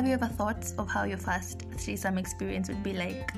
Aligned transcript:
Have 0.00 0.08
you 0.08 0.14
ever 0.14 0.28
thought 0.28 0.64
of 0.78 0.88
how 0.88 1.04
your 1.04 1.18
first 1.18 1.66
threesome 1.76 2.16
experience 2.16 2.70
would 2.70 2.82
be 2.82 2.94
like? 2.94 3.34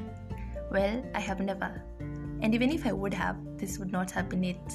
Well, 0.71 1.05
I 1.13 1.19
have 1.19 1.41
never. 1.41 1.83
And 2.41 2.55
even 2.55 2.71
if 2.71 2.87
I 2.87 2.93
would 2.93 3.13
have, 3.15 3.37
this 3.59 3.81
would 3.81 3.91
not 3.91 4.13
have 4.13 4.29
been 4.29 4.45
it. 4.45 4.73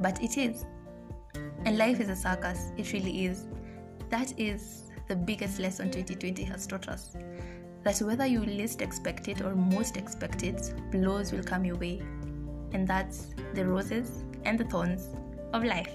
But 0.00 0.22
it 0.22 0.38
is. 0.38 0.64
And 1.66 1.76
life 1.76 2.00
is 2.00 2.08
a 2.08 2.16
circus, 2.16 2.72
it 2.78 2.94
really 2.94 3.26
is. 3.26 3.44
That 4.08 4.32
is 4.40 4.84
the 5.06 5.14
biggest 5.14 5.58
lesson 5.58 5.90
2020 5.90 6.44
has 6.44 6.66
taught 6.66 6.88
us. 6.88 7.14
That 7.82 7.98
whether 7.98 8.24
you 8.24 8.40
least 8.42 8.80
expect 8.80 9.28
it 9.28 9.42
or 9.42 9.54
most 9.54 9.98
expect 9.98 10.42
it, 10.44 10.72
blows 10.90 11.30
will 11.30 11.44
come 11.44 11.66
your 11.66 11.76
way. 11.76 12.00
And 12.72 12.88
that's 12.88 13.34
the 13.52 13.66
roses 13.66 14.24
and 14.46 14.58
the 14.58 14.64
thorns 14.64 15.10
of 15.52 15.62
life. 15.62 15.92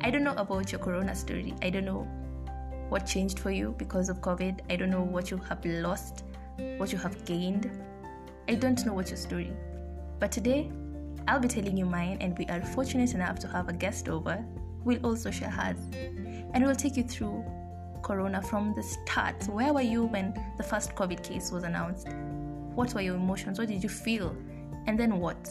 I 0.00 0.10
don't 0.10 0.24
know 0.24 0.34
about 0.34 0.72
your 0.72 0.80
corona 0.80 1.14
story. 1.14 1.54
I 1.62 1.70
don't 1.70 1.84
know 1.84 2.08
what 2.90 3.06
changed 3.06 3.38
for 3.38 3.50
you 3.50 3.74
because 3.78 4.08
of 4.08 4.20
COVID. 4.20 4.60
I 4.68 4.76
don't 4.76 4.90
know 4.90 5.02
what 5.02 5.30
you 5.30 5.36
have 5.48 5.64
lost, 5.64 6.24
what 6.76 6.92
you 6.92 6.98
have 6.98 7.24
gained. 7.24 7.70
I 8.48 8.56
don't 8.56 8.84
know 8.84 8.92
what 8.92 9.08
your 9.08 9.16
story. 9.16 9.52
But 10.18 10.32
today, 10.32 10.70
I'll 11.28 11.38
be 11.38 11.48
telling 11.48 11.76
you 11.76 11.86
mine, 11.86 12.18
and 12.20 12.36
we 12.36 12.46
are 12.46 12.60
fortunate 12.60 13.14
enough 13.14 13.38
to 13.40 13.48
have 13.48 13.68
a 13.68 13.72
guest 13.72 14.08
over. 14.08 14.44
We'll 14.84 15.04
also 15.06 15.30
share 15.30 15.50
hers. 15.50 15.78
And 16.52 16.64
we'll 16.64 16.74
take 16.74 16.96
you 16.96 17.04
through 17.04 17.44
Corona 18.02 18.42
from 18.42 18.74
the 18.74 18.82
start. 18.82 19.46
Where 19.48 19.72
were 19.72 19.82
you 19.82 20.06
when 20.06 20.34
the 20.56 20.64
first 20.64 20.94
COVID 20.96 21.22
case 21.22 21.52
was 21.52 21.62
announced? 21.62 22.08
What 22.74 22.92
were 22.92 23.02
your 23.02 23.14
emotions? 23.14 23.58
What 23.58 23.68
did 23.68 23.82
you 23.84 23.88
feel? 23.88 24.36
And 24.86 24.98
then 24.98 25.18
what? 25.20 25.48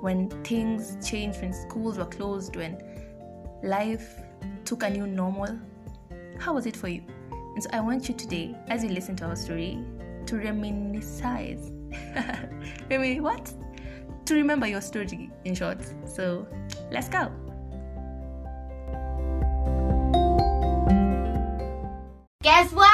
When 0.00 0.30
things 0.44 0.96
changed, 1.06 1.40
when 1.40 1.52
schools 1.52 1.98
were 1.98 2.06
closed, 2.06 2.54
when 2.54 2.80
life 3.64 4.20
took 4.64 4.84
a 4.84 4.90
new 4.90 5.06
normal, 5.06 5.58
how 6.40 6.54
was 6.54 6.66
it 6.66 6.76
for 6.76 6.88
you? 6.88 7.02
And 7.54 7.62
so 7.62 7.70
I 7.72 7.80
want 7.80 8.08
you 8.08 8.14
today, 8.14 8.56
as 8.68 8.82
you 8.82 8.90
listen 8.90 9.14
to 9.16 9.26
our 9.26 9.36
story, 9.36 9.78
to 10.26 10.36
reminisce. 10.36 11.22
Remi, 12.90 13.20
what? 13.20 13.52
To 14.24 14.34
remember 14.34 14.66
your 14.66 14.80
story, 14.80 15.30
in 15.44 15.54
short. 15.54 15.78
So 16.06 16.46
let's 16.90 17.08
go. 17.08 17.30
Guess 22.42 22.72
what, 22.72 22.89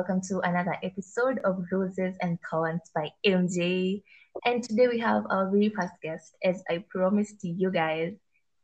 welcome 0.00 0.22
to 0.22 0.40
another 0.48 0.74
episode 0.82 1.38
of 1.44 1.62
Roses 1.70 2.14
and 2.22 2.38
Thorns 2.50 2.90
by 2.94 3.10
MJ. 3.26 4.02
And 4.46 4.64
today 4.64 4.88
we 4.88 4.98
have 5.00 5.26
our 5.28 5.50
very 5.50 5.68
first 5.68 5.92
guest, 6.02 6.38
as 6.42 6.62
I 6.70 6.82
promised 6.88 7.38
to 7.42 7.48
you 7.48 7.70
guys. 7.70 8.14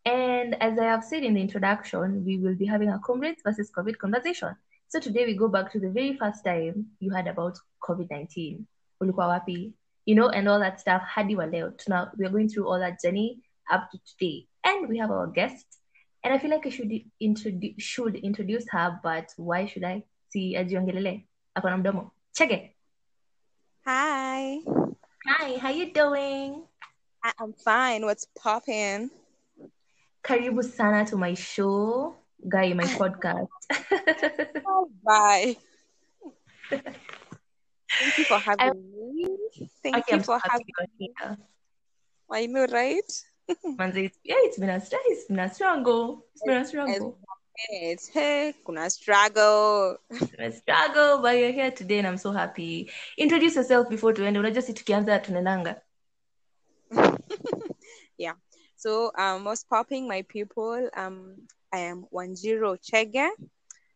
And 0.07 0.55
as 0.63 0.79
I 0.79 0.85
have 0.85 1.05
said 1.05 1.25
in 1.25 1.35
the 1.35 1.43
introduction, 1.43 2.25
we 2.25 2.39
will 2.39 2.55
be 2.55 2.65
having 2.65 2.89
a 2.89 2.99
comrades 3.01 3.43
versus 3.45 3.71
COVID 3.77 3.99
conversation. 3.99 4.57
So 4.89 4.99
today 4.99 5.27
we 5.27 5.35
go 5.35 5.47
back 5.47 5.71
to 5.73 5.79
the 5.79 5.91
very 5.91 6.17
first 6.17 6.43
time 6.43 6.87
you 7.01 7.13
heard 7.13 7.27
about 7.27 7.59
COVID-19. 7.83 8.65
Ulikuwa 9.03 9.29
wapi? 9.29 9.75
You 10.07 10.15
know, 10.15 10.31
and 10.31 10.49
all 10.49 10.61
that 10.61 10.81
stuff. 10.81 11.03
Hadi 11.03 11.37
wa 11.37 11.45
leo. 11.45 11.71
Tuna, 11.77 12.13
we 12.17 12.25
are 12.25 12.31
going 12.31 12.49
through 12.49 12.67
all 12.67 12.81
that 12.81 13.03
journey 13.03 13.43
up 13.71 13.91
to 13.91 13.99
today. 14.11 14.47
And 14.65 14.89
we 14.89 14.97
have 14.97 15.11
our 15.11 15.27
guest, 15.27 15.67
and 16.25 16.33
I 16.33 16.39
feel 16.39 16.51
like 16.51 16.65
I 16.65 16.71
should 16.71 16.93
introduce 17.21 17.75
should 17.77 18.17
introduce 18.17 18.65
her, 18.71 18.99
but 19.03 19.35
why 19.37 19.67
should 19.67 19.85
I? 19.85 20.03
See, 20.29 20.53
Si 20.53 20.57
ajiongelele. 20.57 21.25
Ako 21.57 21.69
na 21.73 21.77
mdomo. 21.81 22.11
Chege. 22.37 22.77
Hi, 23.87 24.61
Hi, 25.27 25.57
how 25.59 25.71
you 25.73 25.89
doing? 25.93 26.63
I- 27.25 27.33
I'm 27.41 27.55
fine. 27.57 28.05
What's 28.05 28.27
poppin'? 28.37 29.11
Karibu 30.23 30.61
sana 30.63 31.07
to 31.07 31.17
my 31.17 31.33
show, 31.35 32.13
guy, 32.45 32.75
my 32.77 32.85
podcast. 32.85 33.49
Oh, 34.67 34.91
bye. 35.03 35.57
Thank 36.69 38.19
you 38.19 38.25
for 38.29 38.39
having 38.39 38.77
me. 38.93 39.25
Thank 39.83 39.97
Okay, 40.05 40.13
you 40.13 40.19
I'm 40.21 40.23
for 40.27 40.39
having 40.43 40.67
you're 40.69 40.91
here. 40.99 41.39
I 42.31 42.47
know, 42.47 42.67
right? 42.69 43.09
Manze, 43.79 44.11
it's, 44.13 44.19
yeah, 44.27 44.43
it's 44.45 44.59
been 44.59 44.71
a 44.71 44.81
stress, 44.83 45.03
it's 45.07 45.25
been 45.31 45.39
a 45.39 45.49
struggle. 45.49 46.27
It's 46.35 46.43
been 46.45 46.59
a 46.61 46.65
struggle. 46.67 47.17
It's 47.59 48.09
hey, 48.09 48.55
kuna 48.65 48.91
struggle. 48.91 49.97
It's 50.11 50.31
been 50.31 50.53
a 50.53 50.53
struggle, 50.53 51.23
but 51.23 51.37
you're 51.39 51.53
here 51.53 51.71
today 51.71 51.99
and 51.99 52.07
I'm 52.07 52.17
so 52.19 52.31
happy. 52.33 52.91
Introduce 53.17 53.57
yourself 53.57 53.89
before 53.89 54.13
to 54.13 54.23
tuende. 54.23 54.39
Unajua 54.39 54.63
si 54.63 54.73
tukianza 54.75 55.19
tunaendanga. 55.19 55.81
yeah. 58.19 58.35
So, 58.77 59.11
um, 59.17 59.45
what's 59.45 59.65
popping, 59.65 60.07
my 60.07 60.23
people? 60.23 60.89
Um, 60.97 61.49
I 61.73 61.79
am 61.79 62.07
Wanjiro 62.13 62.77
Chege, 62.79 63.29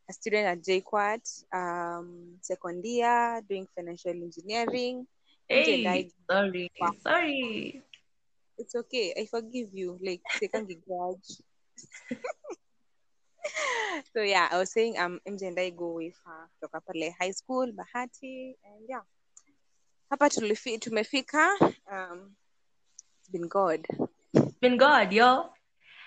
a 0.09 0.13
student 0.13 0.47
at 0.47 0.63
JKUAT, 0.65 1.45
um, 1.55 2.37
second 2.41 2.85
year, 2.85 3.43
doing 3.49 3.67
financial 3.77 4.13
engineering. 4.13 5.07
Hey, 5.49 5.87
I- 5.87 6.11
sorry, 6.29 6.71
Wow. 6.81 6.93
sorry. 7.03 7.83
It's 8.59 8.75
okay. 8.75 9.15
I 9.19 9.27
forgive 9.27 9.69
you. 9.75 9.99
Like, 10.03 10.21
second 10.39 10.67
grudge. 10.87 11.41
so 14.13 14.23
yeah, 14.23 14.49
I 14.51 14.59
was 14.59 14.73
saying 14.73 14.99
um 14.99 15.21
MJ 15.27 15.49
and 15.49 15.59
I 15.59 15.71
go 15.71 15.93
with 15.95 16.15
her 16.25 16.49
kutoka 16.61 16.81
pale 16.87 17.13
high 17.21 17.33
school 17.33 17.67
Bahati 17.73 18.55
and 18.65 18.89
yeah. 18.89 19.03
Hapa 20.11 20.29
tulifi, 20.29 20.79
tumefika 20.79 21.55
um 21.93 22.37
it's 23.19 23.29
been 23.31 23.49
God. 23.49 23.87
It's 24.35 24.59
been 24.61 24.77
God, 24.77 25.13
yo. 25.13 25.51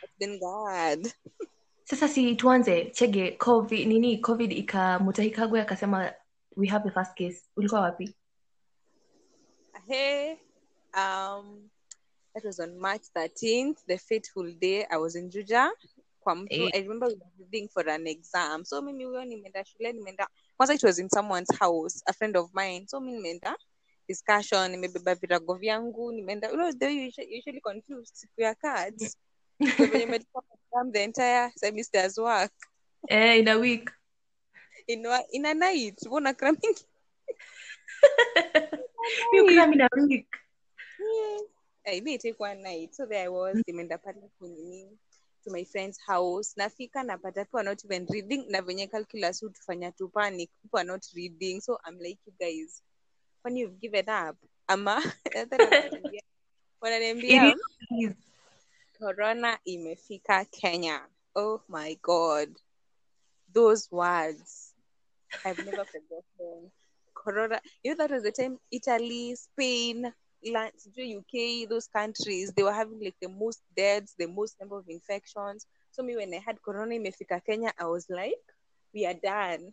It's 0.03 0.17
been 0.19 0.39
God. 0.39 1.07
Sasa 1.85 2.07
si 2.07 2.35
tuanze 2.35 2.91
chege 2.94 3.38
covid 3.38 3.88
nini 3.88 4.17
covid 4.17 4.51
ikamutahikagwe 4.51 5.61
akasema 5.61 6.13
we 6.55 6.67
have 6.67 6.83
the 6.83 6.91
first 6.91 7.15
case. 7.15 7.41
Ulikuwa 7.57 7.81
wapi? 7.81 8.15
Hey, 9.88 10.38
um 10.94 11.69
that 12.33 12.44
was 12.45 12.59
on 12.59 12.79
March 12.79 13.03
13th, 13.15 13.77
the 13.88 13.97
fateful 13.97 14.51
day 14.59 14.85
I 14.89 14.97
was 14.97 15.15
in 15.15 15.29
Juja. 15.29 15.69
Kwa 16.23 16.35
mtu, 16.35 16.53
Eh. 16.56 16.69
I 16.73 16.81
remember 16.81 17.07
we 17.09 17.16
were 17.16 17.31
reading 17.39 17.67
for 17.69 17.89
an 17.89 18.07
exam. 18.07 18.66
So 18.66 18.81
mimi 18.81 19.03
huyo 19.06 19.25
nimeenda 19.25 19.66
shule, 19.66 19.94
nimeenda 19.94 20.28
kwanza 20.57 20.73
it 20.73 20.84
was 20.84 21.00
in 21.00 21.09
someone's 21.09 21.59
house, 21.59 22.03
a 22.06 22.13
friend 22.13 22.38
of 22.38 22.53
mine. 22.53 22.88
So 22.88 23.00
mimi 23.00 23.13
nimeenda 23.17 23.57
discussion, 24.07 24.72
nimebeba 24.72 25.16
virago 25.16 25.53
vyangu, 25.56 26.12
nimeenda 26.12 26.47
you 26.50 26.56
know 26.56 26.72
the 26.72 26.85
way 26.85 26.95
you 26.95 27.07
usually, 27.07 27.38
usually 27.38 27.62
confused 27.62 28.16
siku 28.16 28.41
ya 28.41 28.56
cards. 28.56 29.17
So 29.78 29.85
venye 29.85 30.06
nimetoka 30.06 30.47
exam 30.53 30.91
the 30.91 31.03
entire 31.03 31.51
semester's 31.56 32.17
work 32.17 32.51
Eh, 33.09 33.39
in 33.39 33.47
a 33.47 33.57
week. 33.57 33.89
in, 34.88 35.06
wa- 35.07 35.25
in 35.31 35.45
a 35.45 35.53
night. 35.53 36.00
Mbona 36.06 36.33
cramming? 36.38 36.75
You 39.33 39.45
cram 39.47 39.73
in 39.73 39.81
a 39.81 39.89
week. 40.07 40.28
I 41.85 42.00
may 42.01 42.17
take 42.17 42.39
one 42.39 42.62
night. 42.63 42.95
So 42.95 43.06
there 43.06 43.25
I 43.25 43.28
was, 43.29 43.62
nimeenda 43.67 43.97
pale 43.97 44.30
kunini 44.42 44.98
to 45.44 45.51
my 45.51 45.63
friend's 45.63 46.00
house. 46.07 46.54
Nafika 46.57 47.04
napata 47.04 47.44
people 47.45 47.60
are 47.60 47.63
not 47.63 47.84
even 47.86 48.06
reading 48.10 48.45
na 48.50 48.62
venye 48.62 48.88
calculus 48.92 49.42
hutufanya 49.42 49.92
tu 49.98 50.10
panic. 50.10 50.50
People 50.62 50.80
are 50.80 50.84
not 50.88 51.06
reading. 51.16 51.62
So 51.62 51.78
I'm 51.86 51.98
like, 52.00 52.19
you 52.25 52.34
guys, 52.40 52.81
when 53.44 53.56
you've 53.57 53.80
given 53.80 54.10
up, 54.10 54.38
ama 54.68 55.01
wananiambia 56.81 57.56
corona 59.00 59.60
imefika 59.66 60.45
Kenya. 60.51 61.01
Oh 61.36 61.62
my 61.68 61.98
god. 62.01 62.50
Those 63.54 63.89
words 63.92 64.74
I've 65.46 65.60
never 65.60 65.86
forgotten. 65.86 66.72
Corona, 67.13 67.60
you 67.84 67.92
know, 67.92 67.98
that 67.98 68.12
was 68.12 68.24
the 68.24 68.31
time 68.31 68.57
Italy, 68.72 69.36
Spain, 69.36 70.13
Sijui 70.44 71.18
UK, 71.18 71.69
those 71.69 71.88
countries, 71.88 72.51
they 72.54 72.63
were 72.63 72.74
having 72.74 73.00
like 73.04 73.16
the 73.22 73.30
most 73.30 73.62
deaths, 73.75 74.16
the 74.18 74.28
most 74.28 74.60
number 74.60 74.78
of 74.78 74.90
infections. 74.90 75.66
So 75.92 76.04
me, 76.04 76.16
when 76.16 76.34
I 76.34 76.42
had 76.45 76.62
Corona 76.62 76.95
imefika 76.95 77.44
Kenya, 77.45 77.72
I 77.80 77.86
was 77.86 78.10
like, 78.10 78.44
we 78.94 79.06
are 79.06 79.13
done. 79.13 79.72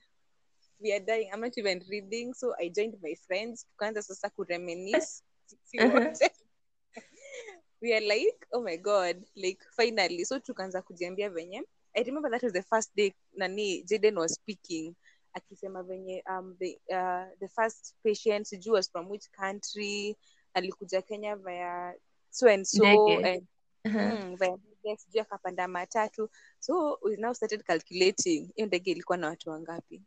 We 0.81 0.93
are 0.93 1.01
dying. 1.01 1.31
I'm 1.33 1.41
not 1.41 1.53
even 1.59 1.83
reading. 1.91 2.33
So 2.35 2.55
I 2.59 2.71
joined 2.75 2.97
my 3.03 3.15
friends. 3.27 3.67
Tukaanza 3.71 4.03
sasa 4.03 4.31
kureminisce. 4.31 5.23
Si 5.65 5.79
Uh-huh. 5.79 6.13
we 7.83 7.93
are 7.95 8.01
like, 8.07 8.47
oh 8.53 8.63
my 8.63 8.77
god, 8.77 9.17
like 9.37 9.59
finally. 9.77 10.25
So 10.25 10.39
tukaanza 10.39 10.83
kujiambia 10.83 11.31
venye 11.31 11.63
i 11.97 12.03
remember 12.03 12.31
that 12.31 12.43
was 12.43 12.53
the 12.53 12.63
first 12.63 12.91
day 12.95 13.13
nani 13.35 13.83
jaden 13.83 14.17
was 14.19 14.35
speaking 14.35 14.95
akisema 15.35 15.83
venye 15.83 16.23
um, 16.29 16.57
the, 16.61 16.79
uh, 16.91 17.27
the 17.41 17.49
first 17.49 17.95
patient 18.05 18.47
sijui 18.47 18.73
was 18.73 18.91
from 18.91 19.09
which 19.11 19.29
country 19.33 20.17
alikuja 20.55 21.03
kenya 21.03 21.37
via 21.37 21.95
so 22.31 22.49
and 22.49 22.65
so 22.67 22.85
Ndege. 22.85 23.27
and 23.29 23.47
Uh-huh. 23.85 24.01
mm, 24.23 24.37
via 24.37 24.57
ndege 24.57 24.97
sijui 24.97 25.21
akapanda 25.21 25.69
matatu. 25.69 26.31
So 26.61 26.99
we 27.03 27.17
now 27.17 27.33
started 27.35 27.63
calculating 27.65 28.53
hiyo 28.55 28.67
ndege 28.67 28.91
ilikuwa 28.91 29.19
na 29.19 29.27
watu 29.29 29.51
wangapi? 29.51 30.03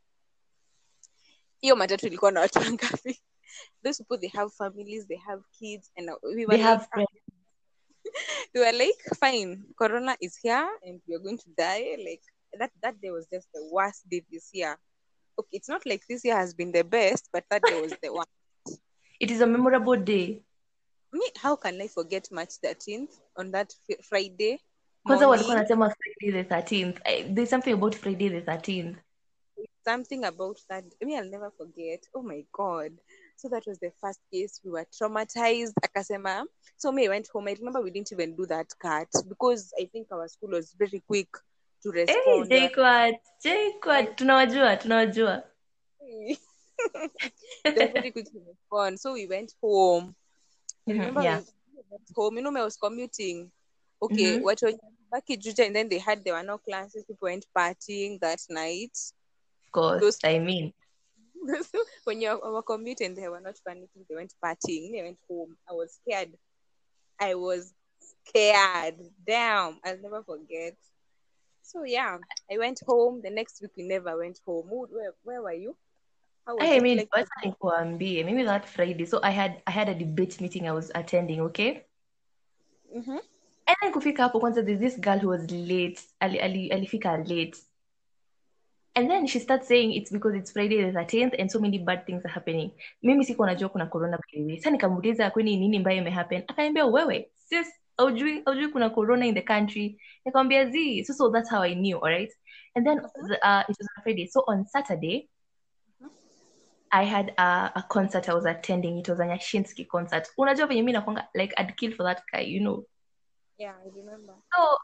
Hiyo 1.60 1.76
matatu 1.76 2.06
ilikuwa 2.06 2.32
na 2.32 2.40
watu 2.40 2.58
wangapi? 2.58 3.20
Those 3.84 4.04
people 4.04 4.20
they 4.20 4.28
have 4.40 4.50
families 4.50 5.06
they 5.08 5.16
have 5.16 5.42
kids 5.58 5.90
and 5.96 6.10
we 6.22 6.46
were 6.46 6.46
They 6.46 6.56
like, 6.56 6.62
have 6.62 6.86
"Ah, 6.92 7.04
we 8.54 8.60
were 8.60 8.72
like 8.72 9.02
fine 9.20 9.62
corona 9.76 10.16
is 10.20 10.36
here 10.42 10.68
and 10.86 11.00
we 11.08 11.14
are 11.14 11.22
going 11.22 11.38
to 11.38 11.50
die. 11.56 11.96
Like 11.96 12.22
that 12.58 12.70
that 12.82 13.00
day 13.00 13.10
was 13.10 13.26
just 13.32 13.48
the 13.52 13.68
worst 13.72 14.08
day 14.08 14.20
this 14.30 14.50
year. 14.54 14.78
Okay 15.38 15.56
it's 15.56 15.68
not 15.68 15.86
like 15.86 16.04
this 16.08 16.24
year 16.24 16.36
has 16.36 16.54
been 16.54 16.72
the 16.72 16.84
best 16.84 17.28
but 17.32 17.44
that 17.50 17.62
day 17.62 17.74
was 17.74 17.92
the 18.02 18.08
one 18.22 18.26
It 19.24 19.30
is 19.30 19.40
a 19.40 19.46
memorable 19.46 19.96
day. 19.96 20.42
me 21.12 21.30
how 21.42 21.56
can 21.56 21.80
i 21.80 21.88
forget 21.88 22.28
march 22.30 22.50
13th 22.64 23.20
on 23.36 23.50
that 23.52 23.72
fri- 23.86 24.02
friday 24.02 24.58
Kwanza 25.06 25.28
walikuwa 25.28 25.56
wanasema 25.56 25.90
Friday 25.90 26.42
the 26.42 26.54
13th. 26.54 27.00
I, 27.04 27.14
eh, 27.14 27.34
there's 27.34 27.50
something 27.50 27.72
about 27.72 27.96
Friday 27.96 28.30
the 28.30 28.40
13th. 28.40 28.96
something 29.84 30.24
about 30.24 30.58
that 30.68 30.84
I 31.02 31.04
mean 31.04 31.18
I'll 31.18 31.30
never 31.30 31.50
forget. 31.50 32.08
Oh 32.14 32.22
my 32.22 32.46
god. 32.52 32.92
So 33.36 33.48
that 33.48 33.66
was 33.66 33.80
the 33.80 33.90
first 34.00 34.20
case. 34.32 34.60
We 34.64 34.70
were 34.70 34.86
traumatized. 34.92 35.72
Akasema. 35.82 36.44
So 36.76 36.92
me 36.92 37.06
I 37.06 37.08
went 37.08 37.28
home. 37.32 37.48
I 37.50 37.54
remember 37.54 37.82
we 37.82 37.90
didn't 37.90 38.12
even 38.12 38.36
do 38.36 38.46
that 38.46 38.66
cut 38.78 39.08
because 39.28 39.72
I 39.82 39.86
think 39.86 40.12
our 40.12 40.28
school 40.28 40.50
was 40.50 40.76
very 40.78 41.02
quick 41.08 41.28
to 41.82 41.88
eh, 41.88 41.92
respond. 41.92 42.52
Hey. 42.52 42.68
JKUAT, 42.68 43.14
JKUAT, 43.44 44.14
tunawajua, 44.16 44.76
tunawajua. 44.76 45.42
Were 47.76 47.88
very 47.92 48.10
quick 48.10 48.26
respond. 48.34 49.00
So 49.00 49.12
we 49.14 49.26
went 49.26 49.52
home. 49.62 50.14
I 50.88 50.92
Mhm, 50.92 50.98
remember 50.98 51.22
yeah. 51.22 51.40
we 51.74 51.82
went 51.90 52.08
home. 52.14 52.36
You 52.36 52.42
know, 52.42 52.56
I 52.60 52.64
was 52.64 52.76
commuting. 52.76 53.50
Okay, 54.02 54.38
Mhm. 54.38 54.42
watu 54.42 54.78
back 55.10 55.30
in 55.30 55.40
Juja 55.40 55.66
and 55.66 55.74
then 55.76 55.88
they 55.88 55.98
had 55.98 56.24
there 56.24 56.34
were 56.34 56.42
no 56.42 56.58
classes. 56.58 57.04
People 57.06 57.26
went 57.28 57.46
partying 57.56 58.20
that 58.20 58.40
night. 58.50 58.96
Of 59.66 59.72
course, 59.72 60.00
Those- 60.00 60.18
I 60.24 60.38
mean. 60.38 60.72
when 62.04 62.20
you 62.22 62.40
were 62.42 62.62
commuting, 62.62 63.14
they 63.14 63.28
were 63.28 63.40
not 63.40 63.56
panicking. 63.66 64.06
They 64.08 64.14
went 64.14 64.34
partying. 64.44 64.92
They 64.92 65.02
went 65.02 65.18
home. 65.28 65.56
I 65.68 65.72
was 65.74 65.92
scared. 66.00 66.32
I 67.20 67.34
was 67.34 67.72
scared. 68.28 68.96
Damn, 69.26 69.78
I'll 69.84 69.98
never 69.98 70.22
forget. 70.22 70.76
So 71.62 71.84
yeah, 71.84 72.18
I 72.50 72.58
went 72.58 72.80
home. 72.86 73.20
The 73.22 73.30
next 73.30 73.60
week 73.62 73.72
we 73.76 73.82
never 73.84 74.16
went 74.16 74.40
home. 74.46 74.66
Where, 74.70 75.14
where 75.22 75.42
were 75.42 75.52
you? 75.52 75.76
I 76.46 76.80
mean, 76.80 76.98
like? 76.98 77.10
wacha 77.10 77.30
nikuambie, 77.44 78.24
maybe 78.24 78.44
that 78.44 78.66
Friday. 78.68 79.06
So 79.06 79.20
I 79.22 79.30
had 79.30 79.62
I 79.66 79.70
had 79.70 79.88
a 79.88 79.94
debate 79.94 80.40
meeting 80.40 80.68
I 80.68 80.72
was 80.72 80.90
attending, 80.94 81.40
okay? 81.40 81.84
Mhm. 82.96 83.18
And 83.66 83.76
then 83.82 83.92
kufika 83.92 84.22
hapo 84.22 84.40
kwanza 84.40 84.62
there's 84.62 84.80
this 84.80 85.00
girl 85.00 85.18
who 85.18 85.28
was 85.28 85.50
late. 85.50 86.00
Ali, 86.20 86.40
ali, 86.40 86.70
alifika 86.70 87.16
late. 87.28 87.56
And 88.96 89.10
then 89.10 89.26
she 89.26 89.40
starts 89.40 89.66
saying 89.68 89.92
it's 89.92 90.10
because 90.12 90.34
it's 90.36 90.52
Friday 90.52 90.80
the 90.84 90.92
13th 90.92 91.34
and 91.38 91.50
so 91.50 91.58
many 91.58 91.78
bad 91.78 92.06
things 92.06 92.24
are 92.24 92.28
happening. 92.32 92.70
Mimi 93.02 93.24
sikuwa 93.24 93.46
najua 93.46 93.68
kuna 93.68 93.86
corona 93.86 94.16
by 94.18 94.38
the 94.38 94.44
way. 94.44 94.56
Sasa 94.56 94.70
nikamuuliza 94.70 95.30
kwani 95.30 95.56
nini 95.56 95.78
mbaya 95.78 95.98
imehappen? 95.98 96.42
Akaniambia 96.48 96.86
wewe, 96.86 97.30
sis, 97.34 97.66
haujui 97.96 98.42
haujui 98.44 98.68
kuna 98.68 98.90
corona 98.90 99.26
in 99.26 99.34
the 99.34 99.42
country. 99.42 99.98
Nikamwambia 100.24 100.70
zi. 100.70 101.04
So, 101.04 101.12
so 101.14 101.30
that's 101.30 101.50
how 101.50 101.62
I 101.62 101.74
knew, 101.74 101.96
all 101.98 102.10
right? 102.10 102.32
And 102.76 102.86
then 102.86 103.00
the, 103.28 103.38
uh, 103.48 103.62
it 103.68 103.76
was 103.78 103.88
on 103.96 104.02
Friday. 104.02 104.26
So 104.26 104.44
on 104.46 104.64
Saturday, 104.66 105.28
I 107.00 107.04
had 107.04 107.32
a, 107.38 107.72
a 107.76 107.84
concert 107.88 108.28
I 108.28 108.34
was 108.34 108.44
attending. 108.46 108.98
It 108.98 109.08
was 109.08 109.18
a 109.20 109.24
Nyashinsky 109.24 109.86
concert. 109.88 110.28
Unajua 110.38 110.66
venye 110.66 110.82
mi 110.84 110.92
nakwanga 110.92 111.26
like 111.34 111.54
I'd 111.58 111.76
kill 111.76 111.92
for 111.96 112.04
that 112.04 112.22
guy, 112.32 112.40
you 112.42 112.60
know. 112.60 112.84
Yeah, 113.58 113.72
I 113.84 113.88
remember. 113.96 114.34
So 114.54 114.78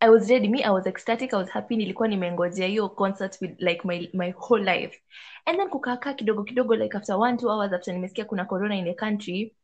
I 0.00 0.10
was 0.10 0.30
ready. 0.30 0.48
Me, 0.48 0.62
I 0.62 0.70
was 0.70 0.86
ecstatic. 0.86 1.32
I 1.34 1.36
was 1.36 1.48
happy. 1.50 1.76
Nilikuwa 1.76 2.08
nimengojea 2.08 2.66
hiyo 2.66 2.88
concert 2.88 3.40
with 3.40 3.60
like 3.60 3.80
my 3.84 4.08
my 4.14 4.30
whole 4.32 4.64
life. 4.64 5.00
And 5.46 5.58
then 5.58 5.68
kukakaa 5.68 6.14
kidogo 6.14 6.44
kidogo 6.44 6.76
like 6.76 6.96
after 6.96 7.16
one 7.16 7.36
two 7.36 7.48
hours 7.50 7.72
after 7.72 7.94
nimesikia 7.94 8.24
kuna 8.24 8.44
corona 8.44 8.76
in 8.76 8.84
the 8.84 8.94
country 8.94 9.54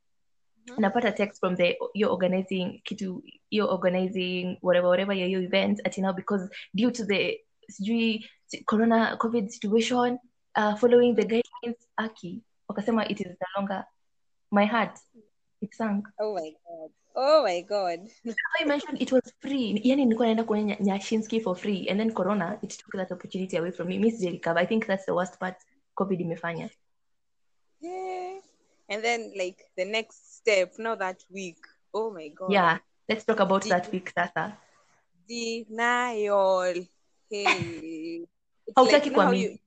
Mhm. 0.66 0.80
napata 0.80 1.12
text 1.12 1.40
from 1.40 1.56
the 1.56 1.78
you're 1.94 2.12
organizing 2.12 2.80
kitu 2.84 3.22
you're 3.50 3.72
organizing 3.74 4.58
whatever 4.62 4.88
whatever 4.88 5.16
your, 5.16 5.28
your 5.28 5.42
event 5.42 5.80
at 5.84 5.98
now 5.98 6.12
because 6.12 6.48
due 6.74 6.90
to 6.90 7.04
the 7.04 7.40
sijui 7.68 8.30
corona 8.64 9.16
covid 9.16 9.48
situation 9.48 10.18
uh, 10.56 10.74
following 10.76 11.14
the 11.14 11.22
guidelines 11.24 11.88
aki 11.96 12.42
wakasema 12.68 13.08
it 13.08 13.20
is 13.20 13.26
no 13.26 13.46
longer 13.56 13.84
my 14.50 14.66
heart 14.66 14.98
it 15.60 15.74
sank 15.74 16.08
Oh 16.18 16.34
my 16.34 16.50
god. 16.50 16.90
Oh 17.14 17.42
my 17.42 17.62
god. 17.62 18.00
I 18.60 18.64
mentioned 18.64 19.02
it 19.02 19.12
was 19.12 19.34
free. 19.40 19.80
Yani 19.84 20.04
nilikuwa 20.04 20.26
naenda 20.26 20.44
kuona 20.44 20.62
Nya- 20.62 20.80
Nyashinsky 20.80 21.40
for 21.40 21.56
free 21.56 21.88
and 21.90 22.00
then 22.00 22.12
corona 22.12 22.58
it 22.62 22.76
took 22.78 22.92
that 22.92 23.12
opportunity 23.12 23.56
away 23.56 23.70
from 23.72 23.88
me. 23.88 23.98
Miss 23.98 24.20
Jerikava. 24.20 24.60
I 24.60 24.66
think 24.66 24.86
that's 24.86 25.04
the 25.06 25.12
worst 25.14 25.38
part 25.38 25.56
COVID 25.94 26.20
imefanya. 26.20 26.70
Yeah. 27.80 28.40
And 28.88 29.02
then 29.02 29.32
like 29.36 29.64
the 29.76 29.84
next 29.84 30.36
step, 30.36 30.72
now 30.78 30.94
that 30.96 31.24
week. 31.30 31.58
Oh 31.94 32.10
my 32.10 32.28
god. 32.28 32.50
Yeah. 32.52 32.78
Let's 33.08 33.24
talk 33.24 33.40
about 33.40 33.62
De- 33.62 33.68
that 33.68 33.92
week 33.92 34.10
sasa. 34.14 34.56
denial 35.28 36.74
hey 37.30 38.26
Hautaki 38.76 39.04
like, 39.10 39.14
kuamini. 39.14 39.60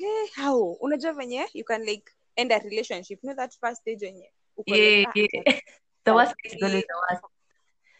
Hey, 0.00 0.26
how? 0.36 0.76
Unajua 0.80 1.12
venye 1.12 1.46
you 1.54 1.64
can 1.64 1.84
like 1.84 2.10
end 2.36 2.52
a 2.52 2.58
relationship. 2.58 3.18
You 3.22 3.28
know 3.30 3.36
that 3.36 3.52
first 3.60 3.80
stage 3.80 4.02
wenye 4.06 4.30
uko 4.56 4.70
like, 4.72 4.82
Yeah, 5.00 5.06
ah, 5.06 5.12
the 6.04 6.14
worst 6.14 6.34
is 6.44 6.62
always 6.62 6.84
the 6.86 6.94
worst. 7.10 7.24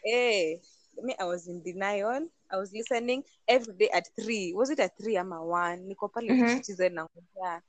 hey 0.03 0.59
me 1.03 1.15
i 1.19 1.23
was 1.25 1.47
in 1.47 1.63
denial. 1.63 2.27
I 2.51 2.57
was 2.57 2.73
listening 2.73 3.23
every 3.47 3.73
day 3.73 3.89
at 3.93 4.07
three. 4.19 4.53
Was 4.53 4.69
it 4.69 4.79
at 4.79 4.97
three 4.97 5.17
ama 5.17 5.43
one? 5.45 5.87
Niko 5.87 6.09
pale 6.13 6.27
Mhm. 6.33 6.47
tuchichize 6.47 6.89
na 6.89 7.05
ngoja 7.07 7.61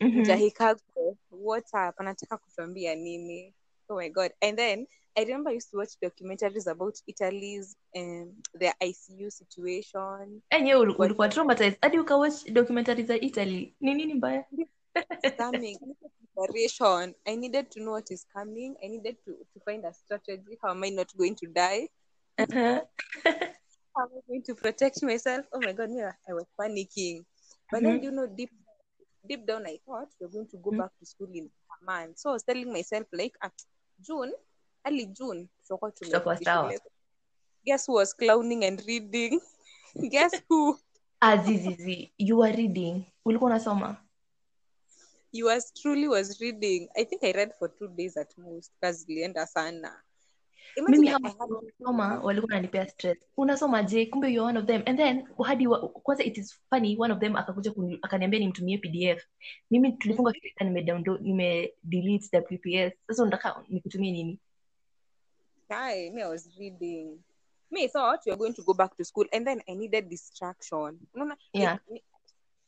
Mhm. 0.00 0.20
mjahikako 0.20 1.16
whatsapp 1.30 2.00
anataka 2.00 2.36
kutuambia 2.38 2.94
nini? 2.94 3.54
Oh 3.88 3.96
my 3.96 4.08
god. 4.08 4.32
And 4.42 4.56
then 4.58 4.86
i 5.16 5.24
remember 5.24 5.50
i 5.50 5.56
used 5.56 5.70
to 5.70 5.76
watch 5.78 5.92
documentaries 6.02 6.66
about 6.70 6.94
italy's 7.06 7.76
um, 7.96 8.34
their 8.58 8.74
icu 8.80 9.30
situation 9.30 10.42
Enyewe 10.50 10.80
uli- 10.80 10.94
ulikuwa 10.98 11.28
traumatized 11.28 11.78
hadi 11.80 11.98
ukawatch 11.98 12.50
documentary 12.52 13.02
za 13.02 13.16
Italy. 13.20 13.74
Ni 13.80 13.94
nini 13.94 14.14
mbaya? 14.14 14.44
coming 15.36 15.78
preparation 16.34 17.14
i 17.26 17.36
needed 17.36 17.68
to 17.70 17.80
know 17.80 17.92
what 17.92 18.10
is 18.10 18.26
coming 18.32 18.74
i 18.84 18.88
needed 18.88 19.16
to, 19.24 19.32
to 19.54 19.60
find 19.64 19.84
a 19.84 19.92
strategy 19.92 20.56
how 20.62 20.70
am 20.70 20.84
i 20.84 20.90
not 20.90 21.16
going 21.16 21.34
to 21.34 21.46
die 21.46 21.88
Uh-huh. 22.38 22.80
how 23.94 24.02
am 24.04 24.08
i 24.16 24.20
going 24.28 24.42
to 24.42 24.54
protect 24.54 25.02
myself 25.02 25.44
oh 25.52 25.60
my 25.60 25.72
god 25.72 25.90
yeah, 25.90 26.12
i 26.28 26.32
was 26.32 26.46
panicking 26.58 27.24
but 27.70 27.82
then 27.82 27.96
Mhm. 27.96 28.04
you 28.04 28.10
know 28.10 28.26
deep 28.26 28.50
deep 29.28 29.46
down 29.46 29.66
i 29.66 29.78
thought 29.86 30.08
we're 30.20 30.32
going 30.32 30.46
to 30.46 30.56
go 30.58 30.70
Mhm. 30.70 30.78
back 30.78 30.90
to 30.98 31.06
school 31.06 31.28
in 31.34 31.50
a 31.80 31.84
month 31.84 32.16
so 32.18 32.30
i 32.30 32.32
was 32.32 32.44
telling 32.44 32.72
myself 32.72 33.06
like 33.12 33.32
ah, 33.42 33.50
june 34.00 34.32
early 34.84 35.06
june 35.06 35.48
tutakuwa 35.94 36.72
guess 37.64 37.88
who 37.88 37.94
was 37.94 38.16
clowning 38.16 38.64
and 38.64 38.80
reading? 38.86 39.40
Guess 40.10 40.42
who? 40.48 40.78
Azizizi, 41.20 42.12
you 42.18 42.42
are 42.44 42.56
reading. 42.56 43.04
Ulikuwa 43.24 43.50
unasoma? 43.50 43.96
yours 45.32 45.72
truly 45.74 46.08
was 46.08 46.40
reading. 46.40 46.88
I 46.96 47.04
think 47.04 47.22
i 47.24 47.32
read 47.32 47.52
for 47.58 47.68
two 47.68 47.88
days 47.88 48.16
at 48.16 48.38
most 48.38 48.72
because 48.80 49.04
ilienda 49.08 49.46
sana. 49.46 49.92
Mimi 50.76 50.96
Imagine 51.06 51.08
I- 51.28 51.34
hao 51.38 51.46
I 51.46 51.64
had- 51.66 51.72
soma 51.84 52.20
walikuwa 52.20 52.54
nanipea 52.54 52.88
stress. 52.88 53.18
Unasoma 53.36 53.82
je? 53.82 54.06
Kumbe 54.06 54.28
you're 54.32 54.46
one 54.48 54.58
of 54.58 54.66
them. 54.66 54.82
And 54.86 54.98
then 54.98 55.28
hadi 55.44 55.66
kwanza 56.02 56.24
it 56.24 56.38
is 56.38 56.54
funny 56.70 56.96
one 56.98 57.12
of 57.12 57.20
them 57.20 57.36
akakuja 57.36 57.72
akaniambia 58.02 58.40
nimtumie 58.40 58.78
pdf 58.78 59.22
mimi 59.70 59.92
tulifunga 59.92 60.32
kirika 60.32 60.64
nime 60.64 60.82
download 60.82 61.20
nime 61.22 61.74
delete 61.82 62.38
wps 62.38 62.92
sasa 63.06 63.22
unataka 63.22 63.64
nikutumie 63.68 64.12
nini 64.12 64.38
Guy, 65.70 66.10
me, 66.12 66.22
I 66.22 66.28
was 66.28 66.48
reading. 66.58 67.18
Me, 67.70 67.86
thought 67.86 68.18
we 68.26 68.32
were 68.32 68.38
going 68.38 68.54
to 68.54 68.62
go 68.62 68.74
back 68.74 68.96
to 68.96 69.04
school, 69.04 69.24
and 69.32 69.46
then 69.46 69.60
I 69.68 69.74
needed 69.74 70.10
distraction. 70.10 70.98
No, 71.14 71.24
no, 71.24 71.36
Yeah. 71.52 71.78
me- 71.88 72.02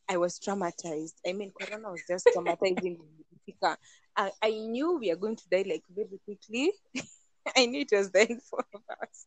I 0.08 0.16
was 0.18 0.38
traumatized. 0.38 1.14
I 1.26 1.32
mean, 1.32 1.50
Corona 1.50 1.90
was 1.90 2.02
just 2.08 2.28
traumatizing. 2.36 2.98
I, 4.16 4.30
I 4.42 4.50
knew 4.50 4.98
we 4.98 5.10
are 5.10 5.16
going 5.16 5.36
to 5.36 5.48
die 5.48 5.64
like 5.68 5.82
very 5.92 6.20
quickly. 6.24 6.72
I 7.56 7.66
knew 7.66 7.80
it 7.80 7.90
was 7.92 8.10
end 8.14 8.40
for 8.42 8.64
us. 9.02 9.26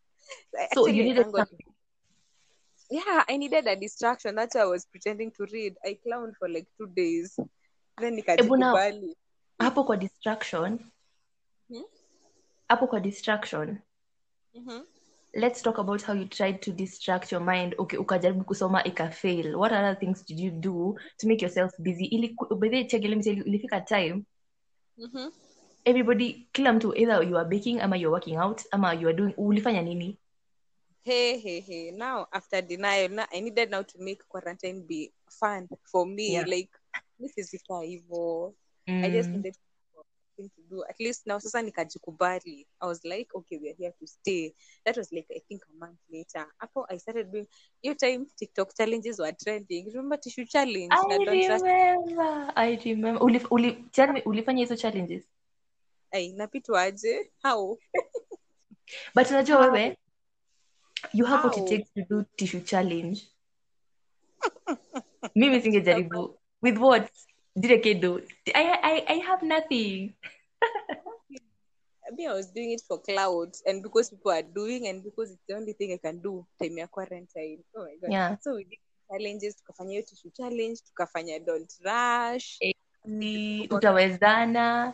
So 0.73 0.87
you 0.87 1.03
needed 1.03 1.31
something 1.31 1.59
Yeah, 2.89 3.23
I 3.27 3.37
needed 3.37 3.67
a 3.67 3.75
distraction. 3.75 4.35
That's 4.35 4.55
why 4.55 4.61
I 4.61 4.65
was 4.65 4.85
pretending 4.85 5.31
to 5.31 5.47
read. 5.51 5.75
I 5.83 5.97
clowned 6.05 6.35
for 6.37 6.47
like 6.47 6.67
two 6.77 6.87
days. 6.87 7.37
Then 7.97 8.15
nikajikubali. 8.17 9.15
hapo 9.59 9.83
kwa 9.83 9.97
distraction? 9.97 10.91
Hapo 12.67 12.87
kwa 12.87 12.99
distraction 12.99 13.77
Mhm. 14.53 14.85
let's 15.33 15.61
talk 15.61 15.79
about 15.79 16.03
how 16.05 16.15
you 16.15 16.25
tried 16.25 16.59
to 16.59 16.71
distract 16.71 17.31
your 17.31 17.43
mind 17.43 17.75
okay 17.77 17.99
ukajaribu 17.99 18.43
kusoma 18.43 18.83
ikafail 18.83 19.55
what 19.55 19.71
other 19.71 19.99
things 19.99 20.25
did 20.25 20.39
you 20.39 20.51
do 20.51 20.99
to 21.17 21.27
make 21.27 21.45
yourself 21.45 21.71
busy 21.79 22.05
ili 22.05 22.35
by 22.59 22.69
the 22.69 22.75
way, 22.75 22.85
Chege, 22.87 23.07
let 23.07 23.17
me 23.17 23.23
tell 23.23 23.37
you 23.37 23.43
ilifika 23.43 23.81
time 23.81 24.23
Mhm. 24.97 25.31
everybody 25.85 26.47
kila 26.51 26.73
mtu 26.73 26.95
either 26.95 27.23
you 27.29 27.37
are 27.37 27.49
baking 27.49 27.79
ama 27.81 27.97
you're 27.97 28.13
working 28.13 28.37
out 28.37 28.61
ama 28.71 28.93
you 28.93 29.07
are 29.07 29.17
doing 29.17 29.33
ulifanya 29.37 29.81
nini 29.81 30.17
Hey, 31.03 31.37
hey, 31.37 31.59
hey. 31.61 31.91
Now, 31.91 32.25
after 32.31 32.61
denial, 32.63 33.09
now 33.11 33.25
I 33.31 33.39
needed 33.41 33.69
now 33.69 33.83
to 33.83 33.99
make 33.99 34.23
quarantine 34.27 34.81
be 34.81 35.13
fun 35.29 35.67
for 35.83 36.07
me. 36.07 36.33
Yeah. 36.33 36.47
Like, 36.47 36.71
this 37.19 37.37
is 37.37 37.53
evil. 37.85 38.55
I 38.87 39.11
just 39.11 39.29
Mm. 39.29 39.35
needed 39.35 39.55
something 40.35 40.49
to 40.55 40.61
do. 40.69 40.83
At 40.89 40.95
least 40.99 41.27
now, 41.27 41.39
sasa 41.39 41.61
nikajikubali. 41.61 42.65
I 42.81 42.85
was 42.85 43.03
like, 43.03 43.27
okay, 43.35 43.57
we 43.61 43.69
are 43.69 43.75
here 43.77 43.93
to 43.99 44.07
stay. 44.07 44.53
That 44.85 44.97
was 44.97 45.11
like, 45.11 45.27
I 45.31 45.39
think 45.47 45.61
a 45.63 45.79
month 45.79 45.99
later. 46.11 46.45
Hapo, 46.61 46.85
I 46.89 46.97
started 46.97 47.31
doing, 47.31 47.47
your 47.81 47.95
time, 47.95 48.27
TikTok 48.37 48.75
challenges 48.75 49.19
were 49.19 49.33
trending. 49.41 49.87
Remember 49.93 50.17
tissue 50.17 50.45
challenge? 50.45 50.91
I 50.91 51.03
na 51.07 51.17
don't 51.23 51.45
trust. 51.45 51.65
I 52.55 52.79
remember. 52.85 53.23
Uli, 53.23 53.41
uli, 53.51 53.85
tell 53.91 54.13
me, 54.13 54.21
ulifanya 54.21 54.59
hizo 54.63 54.75
challenges. 54.75 55.23
ai 56.13 56.33
napitwaje? 56.33 57.31
How? 57.43 57.77
But 59.15 59.29
unajua 59.29 59.59
wewe, 59.59 59.97
you 61.13 61.25
have 61.25 61.43
what 61.43 61.57
it 61.57 61.65
takes 61.67 61.91
to 61.93 62.01
do 62.09 62.23
tissue 62.37 62.61
challenge. 62.61 63.27
Mimi 65.35 65.61
singejaribu. 65.61 66.37
With 66.61 66.77
what? 66.77 67.09
Dire 67.55 67.79
kedo. 67.79 68.21
I, 68.53 68.63
I, 68.83 69.05
I 69.07 69.17
have 69.25 69.41
nothing. 69.43 70.13
me, 72.15 72.27
I 72.27 72.33
was 72.33 72.51
doing 72.51 72.71
it 72.71 72.81
for 72.87 72.99
cloud 73.01 73.55
and 73.65 73.83
because 73.83 74.09
people 74.09 74.31
are 74.31 74.43
doing 74.43 74.87
and 74.87 75.03
because 75.03 75.31
it's 75.31 75.43
the 75.47 75.55
only 75.55 75.73
thing 75.73 75.93
I 75.93 75.97
can 75.97 76.19
do 76.21 76.45
time 76.61 76.77
ya 76.77 76.87
quarantine. 76.87 77.63
Oh 77.75 77.83
my 77.83 77.95
god. 78.01 78.11
Yeah. 78.11 78.35
So 78.41 78.55
we 78.55 78.63
did 78.63 78.79
challenges, 79.11 79.55
tukafanya 79.55 79.91
hiyo 79.91 80.01
tissue 80.01 80.31
challenge, 80.31 80.81
tukafanya 80.85 81.39
don't 81.45 81.73
rush. 81.83 82.59
Ni 83.05 83.67
utawezana. 83.67 84.93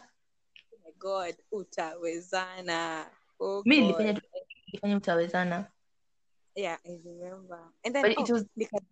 Oh 0.73 0.77
my 0.85 0.91
god, 0.99 1.35
utawezana. 1.51 3.05
Oh 3.39 3.63
Mi 3.65 3.81
nilifanya 3.81 4.21
nilifanya 4.67 4.97
utawezana. 4.97 5.71
Yeah, 6.55 6.77
I 6.85 6.99
remember. 7.05 7.59
And 7.85 7.95
then 7.95 8.03
But 8.03 8.17
oh, 8.17 8.23
it 8.23 8.31
was 8.31 8.45
nika- 8.55 8.85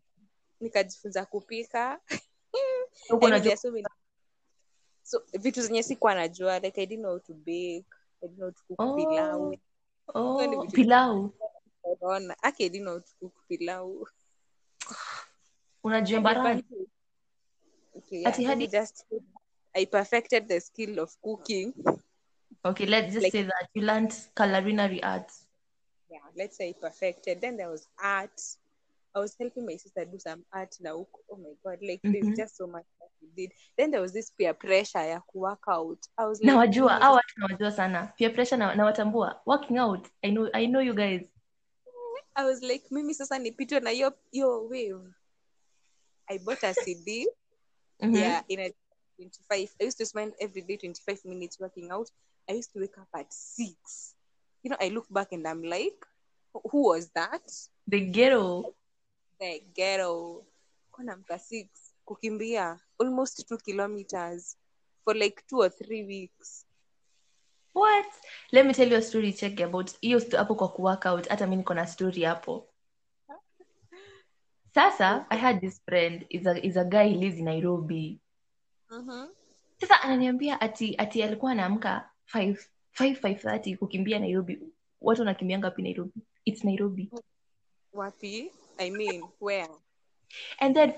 nikajifunza 0.61 1.25
kupika. 1.25 1.99
mean, 3.09 3.23
unajua 3.23 3.39
there 3.39 3.53
are 3.53 3.57
so 3.57 3.71
many 3.71 3.85
so 5.03 5.23
vitu 5.39 5.61
zenye 5.61 5.83
sikuwa 5.83 6.15
najua 6.15 6.59
like 6.59 6.81
I 6.81 6.85
didn't 6.85 7.01
know 7.01 7.11
how 7.11 7.19
to 7.19 7.33
bake, 7.33 7.85
I 8.23 8.27
didn't 8.27 8.37
know 8.37 8.45
how 8.47 8.51
to 8.51 8.63
cook 8.67 8.79
oh. 8.79 8.95
pilau. 8.95 9.55
Oh, 10.13 10.47
ni 10.47 10.55
oh, 10.55 10.67
pilau. 10.67 11.33
Corona. 11.81 12.35
Aki 12.41 12.63
I 12.65 12.69
didn't 12.69 12.85
know 12.85 12.93
how 12.93 12.99
to 12.99 13.13
cook 13.19 13.33
pilau. 13.47 14.07
Unajua 15.83 16.21
barani. 16.21 16.63
Okay, 17.95 18.21
yeah, 18.21 18.47
hadi- 18.47 18.67
just 18.67 19.05
I 19.75 19.85
perfected 19.85 20.47
the 20.47 20.59
skill 20.59 20.99
of 20.99 21.15
cooking. 21.21 21.73
Okay, 22.65 22.85
let's 22.85 23.13
just 23.13 23.23
Like- 23.23 23.31
say 23.31 23.43
that 23.43 23.69
you 23.73 23.81
learned 23.81 24.13
culinary 24.35 25.01
arts. 25.03 25.45
Yeah, 26.09 26.25
let's 26.35 26.57
say 26.57 26.73
perfected. 26.73 27.41
Then 27.41 27.57
there 27.57 27.69
was 27.69 27.87
art. 28.03 28.41
I 29.15 29.19
was 29.19 29.35
helping 29.39 29.65
my 29.65 29.75
sister 29.75 30.05
do 30.05 30.19
some 30.19 30.43
art 30.53 30.75
now. 30.81 31.05
Oh 31.31 31.37
my 31.37 31.53
god, 31.63 31.79
like 31.81 32.01
Mhm. 32.03 32.13
there's 32.13 32.37
just 32.37 32.57
so 32.57 32.67
much 32.67 32.85
that 32.99 33.09
we 33.21 33.27
did. 33.35 33.51
Then 33.77 33.91
there 33.91 34.01
was 34.01 34.13
this 34.13 34.31
peer 34.31 34.53
pressure 34.53 35.03
ya 35.03 35.19
ku 35.27 35.39
work 35.39 35.63
out. 35.67 35.97
I 36.17 36.25
was 36.25 36.39
like, 36.39 36.51
nawajua 36.51 36.93
"Mimi 36.93 37.03
au 37.03 37.13
watu 37.13 37.33
nawajua 37.39 37.71
sana 37.71 38.13
peer 38.17 38.33
pressure 38.33 38.57
na, 38.57 38.75
nawatambua 38.75 39.41
working 39.45 39.77
out 39.79 40.07
I 40.23 40.31
know, 40.31 40.49
I 40.53 40.65
know 40.67 40.81
you 40.81 40.93
guys 40.93 41.21
I 42.35 42.45
was 42.45 42.61
like, 42.61 42.85
mimi 42.91 43.13
sasa 43.13 43.39
nipitwe 43.39 43.79
na 43.79 43.89
hiyo 43.89 44.13
hiyo 44.31 44.65
wave. 44.65 45.13
I 46.29 46.37
bought 46.39 46.63
a 46.63 46.73
CD. 46.73 47.27
Mhm. 48.01 48.15
Yeah, 48.15 48.43
in 48.47 48.59
a 48.59 48.71
25. 49.17 49.69
I 49.81 49.83
used 49.85 49.97
to 49.97 50.05
spend 50.05 50.33
every 50.39 50.61
day 50.61 50.77
25 50.77 51.25
minutes 51.25 51.59
working 51.59 51.91
out. 51.91 52.09
I 52.49 52.53
used 52.53 52.71
to 52.73 52.79
wake 52.79 52.97
up 53.01 53.07
at 53.13 53.33
six. 53.33 54.15
You 54.63 54.69
know, 54.69 54.77
I 54.79 54.89
look 54.89 55.07
back 55.09 55.33
and 55.33 55.45
I'm 55.47 55.63
like, 55.63 56.05
who 56.71 56.83
was 56.89 57.09
that? 57.15 57.41
the 57.87 57.99
ghetto 57.99 58.73
Ghetto. 59.75 60.46
Six. 61.39 61.69
Kukimbia 62.05 62.79
almost 63.00 63.48
two 63.48 63.58
kilometers 63.58 64.58
for 65.05 65.13
like 65.15 65.43
two 65.48 65.62
or 65.62 65.69
three 65.69 66.03
weeks. 66.03 66.65
what 67.74 68.05
let 68.51 68.65
me 68.65 68.74
tell 68.74 68.89
you 68.89 68.98
a 68.98 69.01
story 69.01 69.31
check 69.34 69.62
about 69.62 69.91
hiyo 70.01 70.22
hapo 70.38 70.55
kwa 70.55 70.67
kuworkout 70.69 71.27
hata 71.27 71.48
mi 71.48 71.55
niko 71.55 71.74
na 71.74 71.88
story 71.88 72.24
hapo 72.24 72.67
sasa 74.74 75.25
i 75.29 75.38
had 75.38 75.60
this 75.62 75.81
friend 75.86 76.25
is 76.29 76.48
a, 76.48 76.65
is 76.65 76.77
a 76.77 76.84
guy 76.84 77.08
he 77.10 77.15
lives 77.15 77.38
in 77.39 77.46
nairobi 77.46 78.19
Mm-hmm. 78.91 79.27
sasa 79.81 80.01
ananiambia 80.01 80.62
ati 80.62 80.96
ati 80.98 81.24
alikuwa 81.24 81.51
anaamka 81.51 82.10
5 82.34 82.65
5 83.00 83.77
kukimbia 83.77 84.19
nairobi 84.19 84.60
watu 85.01 85.22
wanakimbianga 85.22 85.67
wapi 85.67 85.81
nairobi 85.81 86.22
it's 86.46 86.63
nairobi 86.63 87.12
Wapi? 87.93 88.51
I 88.79 88.89
mean, 88.91 89.24
where? 89.39 89.67
and 90.59 90.75
then 90.75 90.93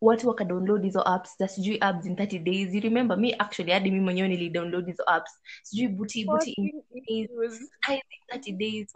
watu 0.00 0.28
wakadownload 0.28 0.82
hizo 0.82 1.02
apps. 1.02 1.38
Za 1.38 1.48
sijui 1.48 1.78
apps 1.80 2.06
in 2.06 2.16
30 2.16 2.38
days. 2.38 2.74
You 2.74 2.80
remember 2.80 3.16
me? 3.16 3.34
Actually 3.38 3.72
hadi 3.72 3.90
mi 3.90 4.00
mwenyewe 4.00 4.28
nilidownload 4.28 4.86
hizo 4.86 5.02
apps. 5.06 5.30
Sijui 5.62 5.88
buti 5.88 6.24
buti 6.24 6.50
in 6.52 6.72
days. 7.08 7.60
In 7.88 8.00
30 8.40 8.52
days. 8.52 8.92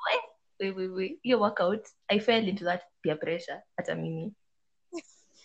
We 0.60 1.18
hiyo 1.22 1.40
workout 1.40 1.88
i 2.08 2.20
fell 2.20 2.48
into 2.48 2.64
that 2.64 2.82
peer 3.02 3.18
pressure. 3.18 3.60
Hata 3.76 3.94
mimi 3.94 4.32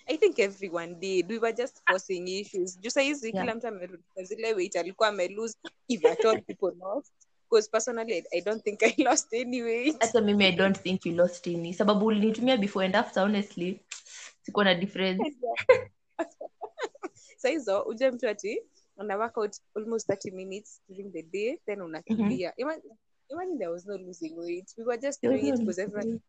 I 0.10 0.18
think 0.18 0.40
everyone 0.40 0.96
did. 0.96 1.30
We 1.32 1.40
were 1.40 1.54
just 1.54 1.82
forcing 1.90 2.28
issues. 2.28 2.80
Juu 2.80 2.90
saizi 2.90 3.28
Yeah. 3.30 3.42
kila 3.44 3.56
mtu 3.56 3.68
amerudisha 3.68 4.24
zile 4.24 4.54
weight 4.54 4.76
alikuwa 4.76 5.10
amelose 5.10 5.58
if 5.88 6.06
at 6.06 6.26
all 6.26 6.42
people 6.42 6.72
lost. 6.80 7.14
Because 7.50 7.70
personally, 7.70 8.14
I, 8.16 8.38
I 8.38 8.40
don't 8.42 8.64
think 8.64 8.80
I 8.90 8.94
lost 9.00 9.28
any 9.34 9.64
weight. 9.64 9.96
hata 10.00 10.22
mimi 10.22 10.46
i 10.46 10.52
don't 10.52 10.78
think 10.78 11.06
you 11.06 11.14
lost 11.16 11.48
any 11.48 11.74
sababu 11.74 12.06
ulinitumia 12.06 12.58
before 12.58 12.86
and 12.86 12.96
after 12.96 13.24
honestly 13.24 13.80
sikuwa 14.42 14.66
na 14.66 14.76
difference 14.76 15.32
Sa 17.38 17.50
hizo 17.50 17.82
uje 17.84 18.12
mtu 18.12 18.30
ati 18.30 18.62
una 18.98 19.18
work 19.18 19.38
out 19.38 19.56
almost 19.76 20.08
30 20.10 20.32
minutes 20.32 20.82
during 20.90 21.12
the 21.12 21.22
day 21.24 21.58
then 21.66 21.82
unakimbia. 21.82 22.54
Imagine, 22.58 22.96
imagine 23.30 23.58
there 23.58 23.72
was 23.72 23.86
no 23.86 23.98
losing 23.98 24.36
weight. 24.38 24.74
We 24.78 24.84
were 24.84 25.02
just 25.02 25.22
doing 25.22 25.48
it 25.48 25.58
because 25.60 25.82
everyone 25.82 26.20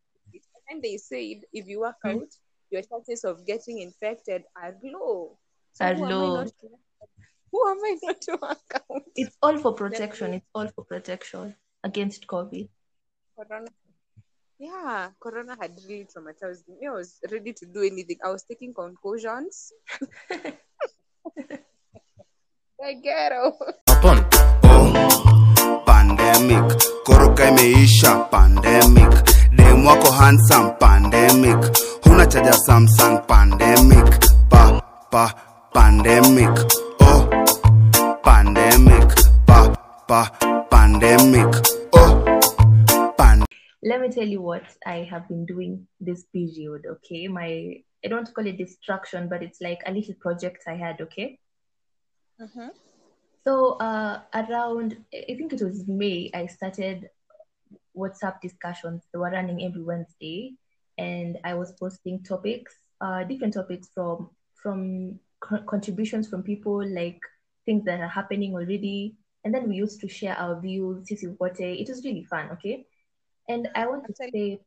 and 0.70 0.82
they 0.82 0.98
said 0.98 1.44
if 1.52 1.66
you 1.68 1.80
work 1.80 1.96
Mhm. 2.04 2.18
out, 2.20 2.28
your 2.70 2.82
chances 2.82 3.24
of 3.24 3.44
getting 3.46 3.78
infected 3.80 4.42
are 4.54 4.76
low. 4.82 5.38
So 5.72 5.84
Are 5.84 5.94
who 5.94 6.04
am 6.06 6.20
I 6.20 6.28
low. 6.28 6.34
not 6.44 6.52
who 7.52 7.68
am 7.68 7.78
I 7.84 7.96
not 8.02 8.20
to 8.22 8.38
work 8.42 8.70
out? 8.74 9.02
it's 9.14 9.36
all 9.42 9.58
for 9.58 9.72
protection 9.74 10.34
it's 10.34 10.48
all 10.54 10.68
for 10.68 10.84
protection 10.84 11.54
against 11.84 12.26
covid 12.26 12.68
Corona. 13.38 13.70
Yeah, 14.58 15.10
Corona 15.20 15.56
had 15.60 15.78
really 15.86 16.08
traumatized 16.12 16.66
me. 16.66 16.88
I 16.88 16.90
was 16.90 17.20
ready 17.30 17.52
to 17.52 17.66
do 17.66 17.82
anything. 17.82 18.18
I 18.24 18.30
was 18.30 18.42
taking 18.42 18.74
concussions. 18.74 19.72
the 22.78 22.94
ghetto. 23.02 23.58
upon 23.90 24.22
oh 24.64 25.82
pandemic 25.86 26.62
koroka 27.06 27.48
imeisha 27.50 28.30
pandemic 28.30 29.10
dem 29.56 29.84
wako 29.86 30.10
handsome 30.10 30.70
pandemic 30.78 31.58
huna 32.02 32.26
chaja 32.26 32.54
samsung 32.66 33.26
pandemic 33.26 34.06
pa 34.50 34.62
pa 35.10 35.24
pandemic 35.74 36.54
pandemic 38.78 39.10
pa 39.42 39.58
pa 40.06 40.20
pandemic 40.70 41.50
oh 41.98 42.14
pan 43.18 43.42
let 43.82 43.98
me 43.98 44.06
tell 44.06 44.26
you 44.26 44.38
what 44.38 44.62
I 44.86 45.02
have 45.02 45.26
been 45.26 45.46
doing 45.46 45.88
this 45.98 46.22
period, 46.30 46.86
okay? 46.86 47.26
My 47.26 47.82
I 48.04 48.06
don't 48.06 48.30
call 48.32 48.46
it 48.46 48.56
distraction, 48.56 49.28
but 49.28 49.42
it's 49.42 49.60
like 49.60 49.82
a 49.86 49.90
little 49.90 50.14
project 50.14 50.62
I 50.68 50.76
had, 50.78 51.00
okay? 51.00 51.40
Mm-hmm. 52.38 52.70
So 53.42 53.82
uh 53.82 54.22
around 54.30 54.94
I 55.10 55.34
think 55.34 55.52
it 55.52 55.62
was 55.62 55.82
May, 55.88 56.30
I 56.32 56.46
started 56.46 57.10
WhatsApp 57.96 58.40
discussions. 58.40 59.02
They 59.10 59.18
were 59.18 59.34
running 59.34 59.64
every 59.64 59.82
Wednesday, 59.82 60.54
and 60.98 61.38
I 61.42 61.54
was 61.54 61.72
posting 61.72 62.22
topics, 62.22 62.78
uh, 63.00 63.24
different 63.24 63.54
topics 63.54 63.90
from 63.90 64.30
from 64.54 65.18
contributions 65.66 66.28
from 66.30 66.46
people, 66.46 66.78
like 66.86 67.18
things 67.68 67.84
that 67.84 68.00
are 68.00 68.08
happening 68.08 68.54
already, 68.54 69.14
and 69.44 69.54
then 69.54 69.68
we 69.68 69.76
used 69.76 70.00
to 70.00 70.08
share 70.08 70.36
our 70.40 70.56
views. 70.60 71.04
Sisi 71.04 71.26
wote. 71.38 71.60
It 71.60 71.88
was 71.88 72.00
really 72.04 72.24
fun, 72.24 72.48
okay? 72.52 72.86
And 73.48 73.68
I 73.74 73.86
want 73.86 74.06
to 74.06 74.14
say, 74.16 74.60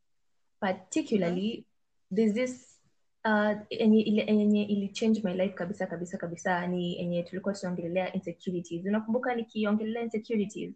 particularly, 0.62 1.66
there's 2.12 2.34
this 2.34 2.78
uh, 3.26 3.54
enye 3.70 4.64
ili 4.70 4.88
change 4.94 5.24
my 5.24 5.34
life 5.34 5.54
kabisa 5.56 5.88
kabisa 5.88 6.18
kabisa 6.18 6.68
ni 6.68 7.00
enye 7.02 7.24
tulikuwa 7.24 7.54
tunaongelelea 7.54 8.14
insecurities 8.14 8.86
unakumbuka 8.86 9.36
nikiongelelea 9.36 10.04
insecurities 10.04 10.74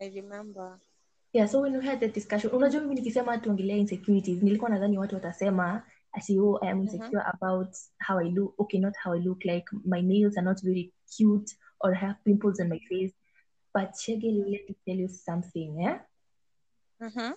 I 0.00 0.08
remember. 0.10 0.78
yeah 1.32 1.48
so 1.48 1.60
when 1.60 1.76
we 1.76 1.86
had 1.86 2.00
that 2.00 2.14
discussion 2.14 2.54
unajua 2.54 2.80
mimi 2.80 2.94
nikisema 2.94 3.38
tuongelea 3.38 3.76
insecurities 3.76 4.42
nilikuwa 4.42 4.70
nadhani 4.70 4.98
watu 4.98 5.14
watasema 5.14 5.82
oh 6.40 6.58
i 6.62 6.70
am 6.70 6.82
insecure 6.82 7.22
about 7.34 7.74
how 7.98 8.18
i 8.18 8.24
look. 8.24 8.54
Okay 8.58 8.78
not 8.78 8.94
how 9.04 9.12
i 9.14 9.18
look 9.18 9.44
like 9.44 9.64
my 9.84 10.00
nails 10.00 10.36
are 10.36 10.44
not 10.44 10.60
very 10.62 10.92
cute 11.16 11.50
or 11.80 11.94
I 11.94 11.98
have 11.98 12.16
pimples 12.24 12.60
on 12.60 12.68
my 12.68 12.78
face. 12.88 13.12
But 13.74 13.94
shege 13.94 14.24
let 14.24 14.68
me 14.68 14.76
tell 14.86 14.96
you 14.96 15.08
something 15.08 15.80
yeah? 15.80 16.00
Mhm. 17.00 17.34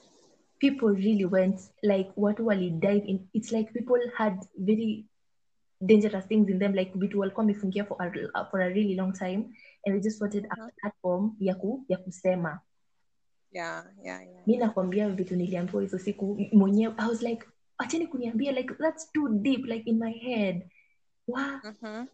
people 0.60 0.90
really 0.90 1.26
went 1.26 1.60
like 1.84 2.12
watu 2.18 2.46
wali 2.46 2.70
dive 2.70 3.06
in? 3.06 3.30
It's 3.34 3.52
like 3.52 3.74
people 3.74 4.00
had 4.18 4.40
very 4.58 5.06
dangerous 5.86 6.26
things 6.26 6.50
in 6.50 6.60
them 6.60 6.74
like 6.74 6.92
vitu 6.96 7.20
walikuwa 7.20 7.42
wamefungia 7.46 7.86
for 7.86 7.98
a, 8.02 8.46
for 8.52 8.62
a 8.62 8.70
really 8.70 8.96
long 8.96 9.14
time 9.14 9.54
and 9.86 9.96
they 9.96 10.00
just 10.00 10.22
wanted 10.22 10.46
a 10.46 10.56
platform 10.82 11.36
ya, 11.40 11.56
ku, 11.56 11.86
ya 11.88 11.98
kusema. 11.98 12.60
Yeah, 13.52 13.86
yeah, 14.04 14.22
yeah. 14.28 14.48
mi 14.48 14.58
nakwambia 14.58 15.10
vitu 15.10 15.36
niliambiwa 15.36 15.82
hizo 15.82 16.00
siku 16.00 16.40
mwenyewe 16.52 16.94
i 16.98 17.10
was 17.10 17.22
like 17.22 17.46
acheni 17.78 18.08
kuniambia 18.08 18.52
like 18.52 18.74
that's 18.74 19.12
too 19.12 19.30
deep 19.30 19.66
like 19.66 19.90
in 19.90 19.98
my 20.00 20.12
head 20.14 20.70
wa 21.28 21.62
Mhm. 21.64 22.08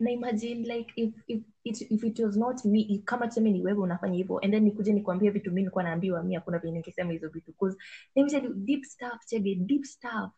na 0.00 0.10
imagine 0.10 0.54
like 0.76 0.92
if, 0.96 1.14
if, 1.26 1.42
it, 1.64 1.80
if 1.90 2.04
it 2.04 2.18
was 2.18 2.36
not 2.36 2.64
me 2.64 3.02
kama 3.04 3.26
tuseme 3.28 3.50
ni 3.50 3.62
wewe 3.62 3.78
unafanya 3.80 4.16
hivyo 4.16 4.38
and 4.38 4.52
then 4.52 4.62
nikuje 4.64 4.92
nikuambia 4.92 5.30
vitu 5.30 5.52
mi 5.52 5.60
nilikuwa 5.60 5.84
naambiwa 5.84 6.22
mi 6.22 6.34
hakuna 6.34 6.58
vile 6.58 6.72
ningesema 6.72 7.12
hizo 7.12 7.28
vitu 7.28 7.46
because 7.52 7.76
let 8.16 8.24
me 8.24 8.30
tell 8.30 8.44
you 8.44 8.54
deep 8.54 8.84
stuff 8.84 9.26
chege 9.26 9.54
deep 9.54 9.84
stuff 9.84 10.30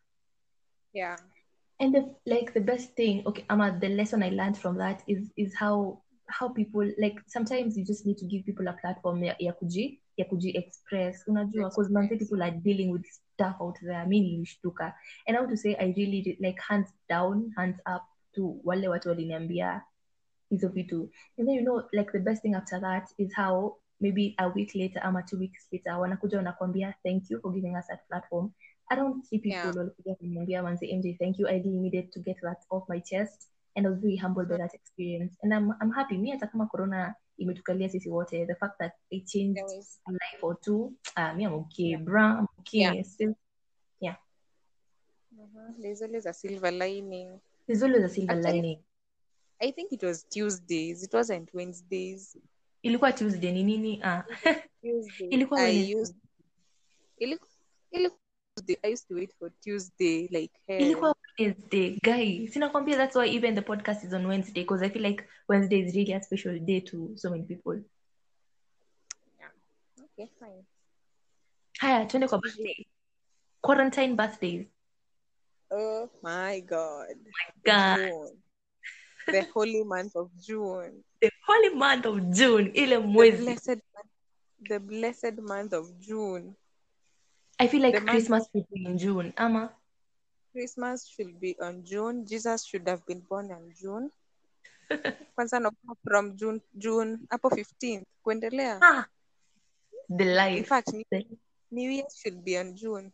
Yeah. 0.92 1.18
and 1.78 1.94
the 1.94 2.30
like 2.34 2.52
the 2.52 2.60
best 2.60 2.94
thing 2.94 3.22
okay 3.24 3.44
ama 3.48 3.70
the 3.70 3.88
lesson 3.88 4.22
i 4.22 4.30
learned 4.30 4.56
from 4.56 4.78
that 4.78 5.02
is 5.06 5.32
is 5.36 5.54
how 5.58 6.02
how 6.38 6.48
people 6.48 6.94
like 6.98 7.20
sometimes 7.26 7.76
you 7.76 7.84
just 7.84 8.06
need 8.06 8.16
to 8.18 8.26
give 8.26 8.42
people 8.44 8.68
a 8.68 8.72
platform 8.72 9.24
ya, 9.24 9.36
ya 9.38 9.52
kuji 9.52 10.00
ya 10.16 10.24
kuji 10.24 10.56
express 10.56 11.28
unajua 11.28 11.68
because 11.68 11.92
manze 11.92 12.16
people 12.16 12.42
are 12.42 12.56
dealing 12.56 12.90
with 12.92 13.06
stuff 13.36 13.60
out 13.60 13.78
there. 13.80 14.06
Mi 14.06 14.20
nilishtuka 14.20 14.94
and 15.26 15.36
i 15.36 15.40
want 15.40 15.50
to 15.50 15.56
say 15.56 15.74
i 15.76 15.92
really 15.96 16.36
like 16.40 16.60
hands 16.68 16.88
down 17.08 17.52
hands 17.56 17.78
up 17.94 18.02
to 18.32 18.60
wale 18.64 18.88
watu 18.88 19.08
waliniambia 19.08 19.82
hizo 20.50 20.68
vitu 20.68 21.10
and 21.38 21.48
then 21.48 21.56
you 21.56 21.62
know 21.62 21.82
like 21.92 22.10
the 22.12 22.18
best 22.18 22.42
thing 22.42 22.54
after 22.54 22.80
that 22.80 23.08
is 23.18 23.34
how 23.36 23.76
maybe 24.00 24.34
a 24.38 24.46
week 24.46 24.74
later 24.74 25.02
ama 25.04 25.22
two 25.22 25.38
weeks 25.38 25.68
later 25.72 25.92
wanakuja 26.00 26.36
wanakwambia 26.38 26.94
thank 27.02 27.30
you 27.30 27.40
for 27.40 27.52
giving 27.52 27.76
us 27.76 27.86
that 27.86 28.00
platform. 28.08 28.50
I 28.88 28.96
don't 28.96 29.24
see 29.24 29.38
people 29.38 29.58
Yeah. 29.58 29.76
walikuja 29.76 30.14
kuniambia 30.14 30.62
manze 30.62 30.96
mj 30.96 31.18
thank 31.18 31.38
you. 31.38 31.48
I 31.48 31.52
really 31.58 31.80
needed 31.80 32.10
to 32.10 32.20
get 32.20 32.40
that 32.40 32.58
off 32.70 32.88
my 32.88 33.00
chest. 33.00 33.48
And 33.76 33.86
i 33.86 33.90
was 33.90 34.00
very 34.00 34.16
humbled 34.16 34.48
by 34.48 34.56
that 34.56 34.74
experience. 34.74 35.38
And 35.42 35.52
i'm, 35.54 35.70
I'm 35.80 35.90
happy. 35.92 36.18
Mi 36.18 36.30
hata 36.30 36.46
kama 36.46 36.66
corona 36.66 37.14
imetukalia 37.38 37.88
sisi 37.88 38.08
wote 38.10 38.46
the 38.46 38.54
fact 38.54 38.78
that 38.78 38.92
it 39.10 39.24
changed 39.26 39.58
yes. 39.76 40.00
a 40.04 40.12
life 40.12 40.38
or 40.46 40.60
two 40.60 40.92
uh, 41.16 41.34
me 41.36 41.44
i'm 41.44 41.52
okay 41.54 41.96
bra 41.96 42.38
i'm 42.38 42.46
okay 42.58 42.80
Yeah. 42.80 43.04
still 43.04 43.34
Mhm. 45.38 45.82
There's 45.82 46.02
always 46.02 46.26
a 46.26 46.32
silver 46.32 46.70
lining. 46.72 47.40
there's 47.66 47.82
always 47.82 48.04
a 48.04 48.08
silver 48.08 48.32
Actually- 48.32 48.52
lining 48.52 48.78
I 49.60 49.70
think 49.72 49.92
it 49.92 50.02
was 50.02 50.24
Tuesdays. 50.28 51.02
It 51.02 51.14
wasn't 51.14 51.54
Wednesdays. 51.54 52.36
ilikuwa 52.82 53.12
tuesday 53.12 53.52
ni 53.52 53.64
nini 53.64 54.00
ah. 54.04 54.22
Tuesday. 54.82 55.28
Ilikuwa 55.28 55.60
I 55.60 55.94
used. 55.94 56.16
Iliku, 57.18 57.46
iliku, 57.90 58.16
I 58.82 58.92
used 58.92 59.08
to 59.08 59.14
wait 59.14 59.32
for 59.38 59.50
Tuesday 59.60 60.28
like 60.30 60.54
hell. 60.66 60.82
ilikuwa 60.82 61.14
wednesday 61.38 61.98
guy 62.02 62.46
sinakwambia 62.48 62.96
that's 62.96 63.16
why 63.16 63.26
even 63.28 63.54
the 63.54 63.60
podcast 63.62 64.04
is 64.06 64.12
on 64.12 64.26
wednesday 64.26 64.62
because 64.62 64.82
i 64.86 64.90
feel 64.90 65.02
like 65.02 65.24
wednesday 65.48 65.80
is 65.80 65.94
really 65.94 66.12
a 66.12 66.22
special 66.22 66.58
day 66.58 66.80
to 66.80 67.10
so 67.16 67.30
many 67.30 67.42
people 67.44 67.80
Yeah. 69.38 69.50
Okay, 70.04 70.30
fine. 70.38 70.64
haya 71.78 72.06
tuende 72.06 72.28
kwa 72.28 72.38
birthday 72.38 72.86
quarantine 73.60 74.14
birthdays 74.14 74.66
Oh 75.70 76.08
my 76.22 76.60
God. 76.60 77.10
Oh 77.10 77.30
my 77.32 77.50
God. 77.64 77.98
June. 77.98 78.36
The 79.26 79.42
holy 79.54 79.84
month 79.84 80.16
of 80.16 80.30
June. 80.46 81.02
the 81.20 81.30
holy 81.46 81.70
month 81.74 82.06
of 82.06 82.20
june 82.30 82.70
ile 82.74 82.96
The 83.00 83.32
blessed, 83.42 83.80
the 84.68 84.78
blessed 84.78 85.38
month 85.38 85.72
of 85.72 85.98
June. 85.98 86.54
i 87.58 87.68
feel 87.68 87.82
like 87.82 87.98
the 87.98 88.00
month- 88.04 88.10
christmas 88.10 88.48
should 88.52 88.66
be 88.70 88.84
in 88.84 88.98
june 88.98 89.32
ama 89.36 89.70
Christmas 90.56 91.06
should 91.12 91.40
be 91.40 91.52
on 91.60 91.84
June. 91.84 92.24
Jesus 92.26 92.64
should 92.64 92.88
have 92.88 93.04
been 93.06 93.20
born 93.20 93.52
on 93.52 93.72
June. 93.80 94.10
Kwanza 95.34 95.56
no 95.60 95.70
from 96.08 96.26
June 96.38 96.60
June 96.82 97.10
hapo 97.30 97.48
15th 97.56 98.06
kuendelea. 98.22 98.76
ah, 98.80 99.04
the 100.08 100.24
life. 100.24 100.56
In 100.56 100.64
fact, 100.64 100.92
New- 100.92 101.04
New 101.70 101.90
Year 101.90 102.08
should 102.20 102.44
be 102.44 102.56
on 102.58 102.76
June. 102.76 103.12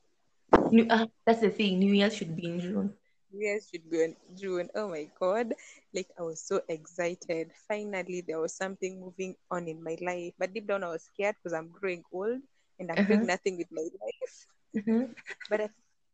new, 0.70 0.86
uh, 0.90 1.06
that's 1.24 1.40
the 1.40 1.50
thing 1.50 1.78
new 1.78 1.92
year 1.94 2.10
should 2.10 2.34
be 2.36 2.44
in 2.46 2.60
june 2.60 2.94
New 3.32 3.40
Year 3.46 3.60
should 3.60 3.90
be 3.90 4.04
on 4.04 4.16
June. 4.34 4.68
Oh 4.74 4.88
my 4.88 5.04
God. 5.20 5.54
Like 5.92 6.08
I 6.18 6.22
was 6.22 6.40
so 6.40 6.60
excited. 6.68 7.52
Finally, 7.68 8.22
there 8.26 8.38
was 8.40 8.54
something 8.54 9.00
moving 9.00 9.36
on 9.50 9.68
in 9.68 9.82
my 9.82 9.96
life. 10.00 10.34
But 10.38 10.52
deep 10.54 10.66
down, 10.66 10.84
I 10.84 10.88
was 10.90 11.02
scared 11.04 11.36
because 11.36 11.52
I'm 11.52 11.68
growing 11.70 12.04
old 12.12 12.40
and 12.78 12.90
I'm 12.90 13.04
doing 13.06 13.24
Uh-huh. 13.24 13.26
nothing 13.26 13.56
with 13.58 13.70
my 13.72 13.82
life. 13.82 14.46
Mhm. 14.74 15.14
But 15.48 15.60
I 15.60 15.68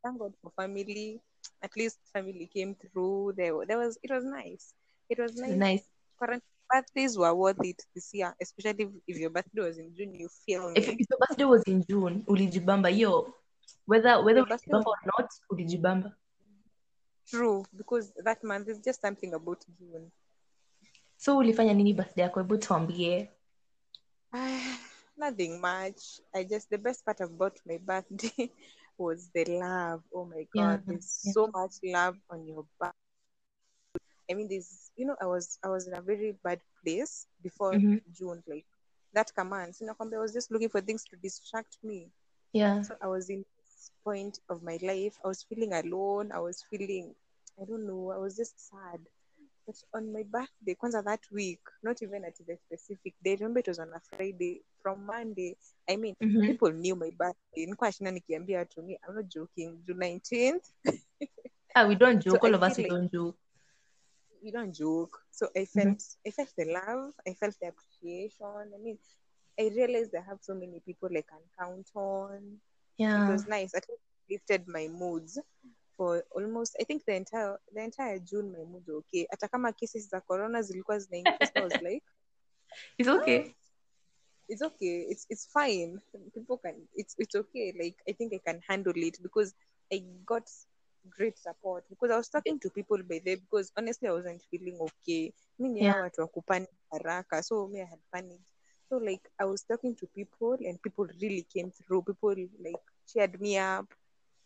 thank 0.05 0.19
God 0.19 0.33
for 0.43 0.51
family. 0.57 1.21
At 1.63 1.77
least 1.77 1.99
family 2.13 2.49
came 2.53 2.75
through. 2.75 3.35
There, 3.37 3.55
there 3.67 3.79
was 3.79 3.99
it 4.03 4.11
was 4.11 4.25
nice. 4.25 4.75
It 5.09 5.19
was 5.19 5.37
nice. 5.37 5.57
nice 5.57 5.83
Current 6.19 6.43
birthdays 6.71 7.17
were 7.17 7.35
worth 7.35 7.65
it 7.65 7.83
this 7.95 8.11
year, 8.13 8.35
especially 8.41 8.85
if, 8.85 8.91
if 9.07 9.17
your 9.19 9.31
birthday 9.31 9.63
was 9.63 9.79
in 9.79 9.95
June. 9.97 10.15
You 10.15 10.29
feel 10.47 10.73
if, 10.75 10.89
if 10.89 11.07
your 11.11 11.19
birthday 11.19 11.45
was 11.45 11.63
in 11.67 11.85
june 11.89 12.23
ulijibamba 12.27 12.91
yo 12.91 13.35
whether 13.87 14.23
whether 14.23 14.43
ulijibamba 14.43 14.91
or 14.91 14.99
not 15.19 15.31
ulijibamba 15.51 16.13
True, 17.31 17.63
because 17.77 18.11
that 18.25 18.43
month 18.43 18.69
is 18.69 18.81
just 18.81 19.03
something 19.03 19.35
about 19.35 19.63
June. 19.79 20.11
so 21.17 21.37
ulifanya 21.37 21.75
nini 21.75 21.93
birthday 21.95 22.23
yako 22.23 22.41
hebu 22.41 22.57
tuambie 22.57 23.29
Nothing 25.19 25.61
much. 25.61 26.21
I 26.33 26.45
just 26.45 26.71
the 26.71 26.79
best 26.79 27.05
part 27.05 27.21
about 27.21 27.59
my 27.67 27.79
birthday 27.79 28.51
was 28.99 29.31
the 29.35 29.45
love. 29.47 30.03
Oh 30.15 30.25
my 30.27 30.47
Yeah, 30.55 30.79
god, 30.79 30.83
there's 30.89 31.07
yeah. 31.25 31.33
so 31.35 31.49
much 31.55 31.75
love 31.85 32.17
on 32.31 32.47
your 32.47 32.67
back. 32.81 32.95
I 34.31 34.35
mean, 34.35 34.49
there's 34.49 34.91
you 34.97 35.07
know, 35.07 35.17
I 35.21 35.27
was 35.27 35.59
I 35.65 35.69
was 35.69 35.87
in 35.89 35.95
a 35.95 36.03
very 36.03 36.33
bad 36.45 36.61
place 36.85 37.27
before 37.43 37.81
Mhm. 37.81 38.01
June, 38.13 38.43
like 38.47 38.67
that 39.15 39.33
command. 39.35 39.75
So 39.77 39.87
I 39.99 40.05
was 40.19 40.33
just 40.33 40.51
looking 40.51 40.69
for 40.69 40.81
things 40.81 41.05
to 41.07 41.17
distract 41.17 41.79
me. 41.83 42.11
yeah 42.53 42.83
So 42.83 42.95
I 43.03 43.09
was 43.09 43.31
in 43.31 43.45
this 43.59 43.91
point 44.05 44.39
of 44.49 44.63
my 44.63 44.79
life. 44.83 45.19
I 45.25 45.29
was 45.29 45.45
feeling 45.45 45.73
alone. 45.73 46.33
I 46.33 46.41
was 46.41 46.65
feeling, 46.71 47.15
I 47.61 47.65
don't 47.65 47.87
know, 47.87 48.13
I 48.13 48.19
was 48.19 48.37
just 48.37 48.59
sad. 48.71 49.01
But 49.67 49.77
on 49.95 50.13
my 50.13 50.23
birthday, 50.25 50.75
kwanza 50.75 51.03
that 51.05 51.21
week, 51.33 51.61
not 51.83 52.03
even 52.03 52.25
at 52.25 52.37
the 52.47 52.57
specific 52.67 53.15
day, 53.25 53.37
remember 53.37 53.61
it 53.61 53.69
was 53.69 53.79
on 53.79 53.93
a 53.95 54.01
Friday, 54.01 54.63
from 54.89 55.05
Monday, 55.07 55.57
I 55.89 55.97
mean, 55.97 56.15
Mhm. 56.21 56.47
people 56.49 56.73
knew 56.73 56.97
my 56.97 57.11
birthday. 57.11 57.67
Nilikuwa 57.67 57.89
nashinda 57.89 58.11
nikiambia 58.11 58.59
watu 58.59 58.83
me, 58.83 58.99
I'm 59.09 59.15
not 59.15 59.27
joking, 59.27 59.85
June 59.87 59.99
19th, 59.99 60.65
ah 61.75 61.87
we 61.87 61.95
don't 61.95 62.25
joke 62.25 62.39
So 62.39 62.47
all 62.47 62.55
I 62.55 62.57
of 62.57 62.63
us 62.63 62.79
we 62.79 62.85
like- 62.85 62.89
don't 62.95 63.13
joke 63.13 63.39
you 64.43 64.53
don't 64.53 64.73
joke. 64.79 65.19
So 65.31 65.49
I 65.57 65.67
felt, 65.67 66.01
I 66.27 66.31
felt 66.31 66.55
the 66.57 66.65
love, 66.65 67.13
I 67.27 67.35
felt 67.35 67.59
the 67.61 67.67
appreciation. 67.69 68.73
I 68.75 68.79
mean, 68.79 68.99
I 69.59 69.69
realized 69.69 70.15
I 70.15 70.21
have 70.21 70.39
so 70.43 70.55
many 70.55 70.81
people 70.81 71.09
I 71.09 71.23
can 71.23 71.43
count 71.59 71.89
on. 71.95 72.61
Yeah, 72.99 73.25
it 73.27 73.33
was 73.33 73.47
nice. 73.49 73.75
At 73.75 73.85
least 73.89 74.03
lifted 74.31 74.69
my 74.69 74.89
moods 74.89 75.41
for 75.97 76.23
almost 76.31 76.77
I 76.81 76.85
think 76.85 77.05
the 77.05 77.15
entire 77.17 77.59
the 77.75 77.81
entire 77.83 78.21
June 78.21 78.53
my 78.53 78.65
mood 78.65 78.89
okay. 78.89 79.27
Hata 79.31 79.49
kama 79.49 79.73
cases 79.73 80.09
za 80.09 80.21
corona 80.21 80.63
zilikuwa 80.63 80.99
zinaingia 80.99 81.51
I 81.57 81.61
was 81.61 81.81
like 81.81 82.05
it's 82.99 83.09
okay 83.09 83.55
it's 84.49 84.63
okay. 84.63 85.07
It's 85.11 85.27
it's 85.31 85.47
fine. 85.47 86.01
People 86.35 86.59
can 86.59 86.75
it's 86.95 87.15
it's 87.19 87.35
okay. 87.35 87.73
Like 87.79 87.97
I 88.09 88.13
think 88.13 88.33
I 88.35 88.41
can 88.51 88.61
handle 88.69 88.95
it 88.97 89.19
because 89.23 89.55
I 89.93 90.03
got 90.27 90.49
great 91.11 91.39
support 91.39 91.85
because 91.89 92.11
I 92.11 92.17
was 92.17 92.29
talking 92.29 92.59
to 92.61 92.71
people 92.71 92.99
by 93.09 93.21
there 93.25 93.37
because 93.37 93.73
honestly 93.77 94.09
I 94.09 94.13
wasn't 94.13 94.43
feeling 94.51 94.79
okay. 94.81 95.33
Ni 95.59 95.83
Yeah. 95.83 95.95
watu 96.01 96.21
wa 96.21 96.27
kupanic 96.29 96.71
haraka. 96.93 97.43
So 97.43 97.69
me 97.69 97.81
I 97.83 97.87
had 97.87 98.01
panicked. 98.13 98.51
So 98.89 98.97
like 98.99 99.31
I 99.39 99.45
was 99.45 99.63
talking 99.65 99.95
to 99.97 100.07
people 100.07 100.57
and 100.61 100.81
people 100.83 101.07
really 101.21 101.47
came 101.55 101.71
through. 101.71 102.03
People 102.03 102.35
like 102.65 102.83
cheered 103.07 103.41
me 103.41 103.59
up. 103.59 103.87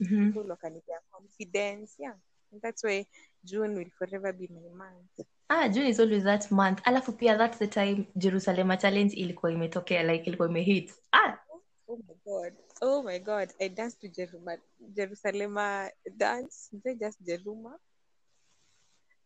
Mhm. 0.00 0.34
people 0.34 0.44
wakanipea 0.50 1.00
confidence 1.12 1.96
yeah 1.98 2.16
and 2.52 2.60
that's 2.62 2.82
why 2.84 3.06
june 3.44 3.74
will 3.78 3.90
forever 3.98 4.32
be 4.32 4.48
my 4.48 4.68
month 4.84 5.16
ah 5.52 5.68
june 5.68 5.86
is 5.88 6.00
always 6.00 6.24
that 6.24 6.50
month. 6.50 6.80
Alafu 6.84 7.12
pia 7.12 7.36
that's 7.38 7.58
the 7.58 7.66
time 7.66 8.06
jerusalema 8.16 8.76
challenge 8.76 9.16
ilikuwa 9.16 9.52
imetokea 9.52 10.02
like 10.02 10.24
ilikuwa 10.24 10.48
imehit. 10.48 10.94
Ah! 11.12 11.38
Oh 11.88 11.96
my 11.96 12.14
god. 12.24 12.52
Oh 12.80 13.02
my 13.02 13.18
god. 13.18 13.50
I 13.60 13.68
danced 13.68 14.00
to 14.00 14.08
Jeruma, 14.08 14.56
jerusalema 14.80 15.90
dance. 16.16 16.70
Is 16.72 16.86
it 16.86 16.98
just 16.98 17.20
jeruma. 17.20 17.78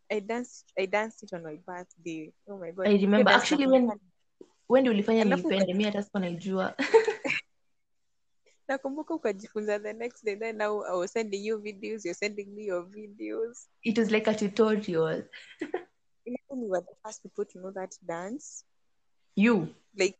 I 0.09 0.19
danced 0.21 0.65
i 0.77 0.87
danced 0.87 1.23
it 1.23 1.33
on 1.33 1.43
my 1.43 1.55
birthday. 1.67 2.33
Oh 2.47 2.57
my 2.57 2.71
god. 2.71 2.87
I 2.87 2.97
remember. 2.97 3.31
Dance 3.31 3.43
Actually, 3.43 3.67
when- 3.67 3.99
wendi 4.69 4.89
ulifanya 4.89 5.23
niipende? 5.23 5.73
mi 5.73 5.83
hata 5.83 6.03
sikuwa 6.03 6.21
naijua. 6.21 6.75
Nakumbuka 8.67 9.13
ukajifunza 9.13 9.79
the 9.79 9.93
next 9.93 10.25
day 10.25 10.35
then 10.35 10.57
now 10.57 10.83
i 10.85 10.97
was 10.97 11.11
sending 11.11 11.45
you 11.45 11.57
videos 11.59 12.05
you're 12.05 12.13
sending 12.19 12.45
me 12.45 12.65
your 12.65 12.85
videos. 12.89 13.69
It 13.81 13.97
was 13.97 14.11
like 14.11 14.29
a 14.29 14.35
tutorial 14.35 15.23
Imagine 16.57 16.61
we 16.61 16.69
were 16.69 16.81
the 16.81 16.95
first 17.03 17.23
people 17.23 17.45
to 17.45 17.59
know 17.59 17.71
that 17.71 17.93
dance. 18.07 18.63
You? 19.35 19.69
Like 19.97 20.17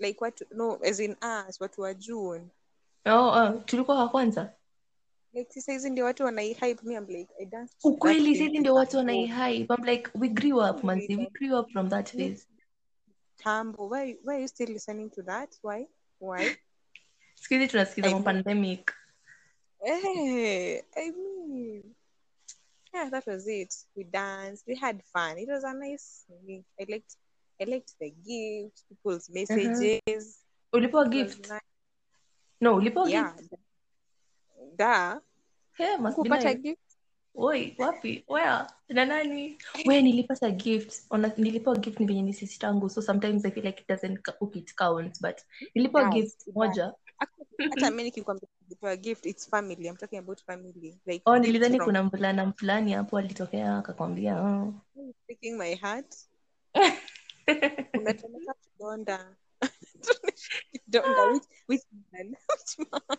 like 0.00 0.20
what 0.20 0.40
no 0.52 0.78
as 0.84 1.00
in 1.00 1.12
us 1.20 1.58
watu 1.60 1.82
wa 1.82 1.94
june 1.94 2.50
oh, 3.06 3.30
oh, 3.30 3.62
tulikuwa 3.66 3.98
wa 3.98 4.08
kwanza? 4.08 4.52
Like 5.34 5.52
sasa 5.52 5.72
hizi 5.72 5.90
ndio 5.90 6.04
watu 6.04 6.24
wanaihype 6.24 6.82
me 6.82 6.94
I'm 6.94 7.06
like 7.06 7.30
i 7.40 7.46
that 7.46 7.70
ukweli 7.84 8.36
sisi 8.36 8.58
ndio 8.58 8.74
watu 8.74 8.96
wanaihype 8.96 9.74
i'm 9.74 9.84
like 9.84 10.10
we 10.14 10.28
grew 10.28 10.58
up 10.70 10.84
manzi. 10.84 11.16
We 11.16 11.26
grew 11.26 11.58
up 11.58 11.70
from 11.70 11.88
that 11.88 12.10
phase 12.10 12.46
Tambo. 13.36 13.88
Why 13.88 14.16
why 14.24 14.34
are 14.34 14.42
you 14.42 14.48
still 14.48 14.68
listening 14.68 15.10
to 15.10 15.22
that? 15.22 15.56
Why? 15.62 15.86
Why? 16.20 16.56
siku 17.34 17.54
hizi 17.54 17.68
tunasikiza 17.68 18.08
I 18.08 18.22
pandemic. 18.22 18.92
Hey, 19.84 20.82
I 20.96 21.10
mean, 21.10 21.82
yeah, 22.94 23.08
that 23.10 23.26
was 23.26 23.46
it. 23.48 23.74
We 23.96 24.04
danced. 24.04 24.64
We 24.66 24.74
had 24.76 25.02
fun. 25.12 25.38
It 25.38 25.48
was 25.48 25.64
a 25.64 25.72
nice. 25.74 26.24
I 26.80 26.86
liked. 26.88 27.16
I 27.60 27.64
liked 27.64 27.92
the 28.00 28.10
gifts, 28.10 28.84
people's 28.88 29.28
uh-huh. 29.28 29.34
messages. 29.56 30.38
Oh, 30.72 30.78
ulipewa 30.78 31.02
It 31.06 31.08
was 31.08 31.14
gift 31.36 31.48
nice. 31.48 31.60
no 32.60 32.76
ulipewa 32.76 33.08
Yeah. 33.10 33.32
gift 33.36 33.54
Da. 34.76 35.20
hey, 35.78 35.96
must 35.96 36.16
Kupata 36.16 36.44
nice. 36.44 36.58
gift. 36.62 36.80
oi 37.36 37.74
wapi 37.78 38.24
where 38.28 38.66
na 38.88 39.04
nani 39.04 39.58
we 39.86 40.02
nilipata 40.02 40.50
gift 40.50 41.04
Ona, 41.10 41.32
nilipewa 41.36 41.76
gift 41.76 42.00
ni 42.00 42.06
venye 42.06 42.22
ni 42.22 42.32
sisi 42.32 42.58
tangu 42.58 42.88
so 42.90 43.02
sometimes 43.02 43.44
i 43.44 43.50
feel 43.50 43.64
like 43.66 43.80
it 43.82 43.88
doesn't 43.88 44.18
it 44.54 44.74
counts 44.74 45.20
but 45.22 45.40
nilipewa 45.74 46.02
Yes, 46.02 46.14
gift 46.14 46.46
moja 46.54 46.94
Hata 47.70 47.90
mimi 47.90 48.02
nikikwambia 48.02 48.48
nilipewa 48.70 48.96
gift, 48.96 49.26
it's 49.26 49.46
family. 49.46 49.88
I'm 49.88 49.96
talking 49.96 50.18
about 50.18 50.40
family. 50.46 50.98
Like 51.06 51.22
oh 51.26 51.38
nilidhani 51.38 51.76
from 51.76 51.86
kuna 51.86 52.02
mvulana 52.02 52.52
fulani 52.52 52.92
hapo 52.92 53.18
alitokea 53.18 53.78
akakwambia 53.78 54.40
oh. 54.42 54.74
breaking 55.26 55.56
my 55.58 55.74
heart. 55.74 56.14
Unatomeka 58.00 58.54
kidonda. 58.54 59.36
Kidonda. 60.72 61.32
Which 61.32 61.44
which 61.68 61.82
man? 62.12 62.26
Which 62.48 62.88
man? 62.92 63.18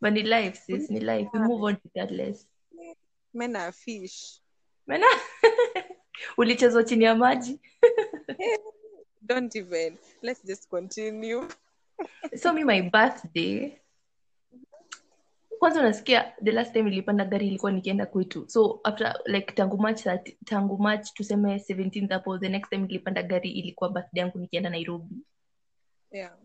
but 0.00 0.12
ni 0.12 0.22
life 0.22 0.60
sis 0.66 0.90
ni 0.90 1.00
life 1.00 1.30
we 1.32 1.40
move 1.40 1.62
on 1.62 1.76
regardless 1.84 2.46
Men 3.34 3.56
are 3.56 3.72
fish. 3.72 4.40
Mena 4.86 5.06
ulichezwa 6.36 6.84
chini 6.84 7.04
ya 7.04 7.14
maji 7.14 7.60
Don't 9.22 9.56
even. 9.56 9.96
Let's 10.22 10.44
just 10.44 10.68
continue. 10.68 11.48
so 12.36 12.52
mi 12.52 12.64
my 12.64 12.82
birthday 12.82 13.78
kwanza 15.64 15.80
unasikia 15.80 16.32
the 16.44 16.52
last 16.52 16.72
time 16.72 16.90
nilipanda 16.90 17.24
gari 17.24 17.46
ilikuwa 17.46 17.72
nikienda 17.72 18.06
kwetu. 18.06 18.48
So 18.48 18.80
after 18.84 19.20
like 19.24 19.52
tangu 19.52 19.78
march 19.78 20.06
30 20.06 20.36
tangu 20.44 20.78
march 20.78 21.12
tuseme 21.12 21.56
17th 21.56 22.12
hapo 22.12 22.38
the 22.38 22.48
next 22.48 22.70
time 22.70 22.82
nilipanda 22.86 23.22
gari 23.22 23.50
ilikuwa 23.50 23.90
birthday 23.90 24.20
yangu 24.20 24.38
nikienda 24.38 24.70
nairobi. 24.70 25.16
Yeah. 26.10 26.36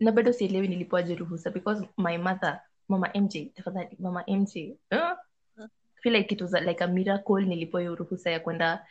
na 0.00 0.12
bado 0.12 0.32
sielewi 0.32 0.68
nilipoaje 0.68 1.14
ruhusa 1.14 1.50
because 1.50 1.88
my 1.98 2.18
mother 2.18 2.60
mama 2.88 3.10
mj 3.14 3.36
tafadhali 3.54 3.96
mama 3.98 4.24
mj 4.28 4.56
huh? 4.90 5.16
feel 6.02 6.16
like 6.16 6.34
it 6.34 6.40
was 6.40 6.52
like 6.52 6.84
a 6.84 6.86
miracle 6.86 7.44
nilipewa 7.46 7.94
ruhusa 7.96 8.30
ya 8.30 8.40
kwenda 8.40 8.86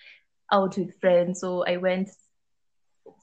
out 0.51 0.77
with 0.77 0.99
friends. 0.99 1.39
So 1.39 1.63
i 1.65 1.77
went 1.77 2.09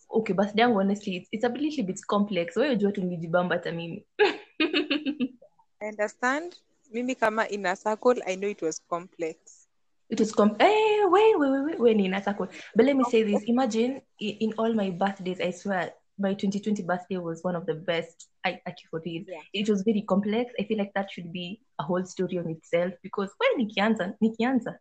okay 0.09 0.37
birthday 0.37 0.63
yangu 0.63 0.79
honestly 0.79 1.17
it's, 1.17 1.29
it's 1.33 1.45
a 1.45 1.49
little 1.49 1.85
bit 1.85 2.07
complex. 2.07 2.57
Wewe 2.57 2.77
jua 2.77 2.93
tu 2.93 3.03
nilijibamba 3.03 3.55
hata 3.55 3.73
mimi 3.73 4.07
I 5.81 5.87
understand. 5.89 6.57
Mimi 6.93 7.15
kama 7.15 7.45
in 7.51 7.67
a 7.67 7.77
circle, 7.77 8.15
I 8.27 8.35
know 8.37 8.49
it 8.49 8.63
was 8.63 8.81
complex. 8.89 9.67
it 10.11 10.19
was 10.19 10.33
com- 10.33 10.57
eh, 10.59 11.05
wait, 11.05 11.39
wait, 11.39 11.51
wait, 11.51 11.65
wait, 11.67 11.79
wait, 11.81 11.97
Nina 11.97 12.23
Sako. 12.23 12.49
But 12.75 12.87
let 12.87 12.97
me 12.97 13.05
say 13.05 13.23
this. 13.25 13.43
Imagine 13.47 14.01
in, 14.19 14.37
in 14.41 14.53
all 14.57 14.73
my 14.73 14.89
birthdays, 14.91 15.39
I 15.41 15.51
swear, 15.51 15.93
my 16.19 16.33
2020 16.33 16.83
birthday 16.83 17.19
was 17.19 17.45
one 17.45 17.55
of 17.55 17.67
the 17.67 17.75
best. 17.75 18.27
I 18.43 18.59
actually 18.67 18.89
for 18.91 19.03
real. 19.05 19.25
Yeah. 19.29 19.41
It 19.53 19.69
was 19.69 19.83
very 19.83 20.03
complex. 20.09 20.53
I 20.59 20.65
feel 20.65 20.79
like 20.79 20.93
that 20.95 21.11
should 21.13 21.31
be 21.31 21.61
a 21.79 21.83
whole 21.83 22.05
story 22.07 22.39
on 22.39 22.49
itself 22.49 22.95
because 23.03 23.31
when 23.39 23.67
nikianza, 23.69 24.15
nikianza. 24.23 24.77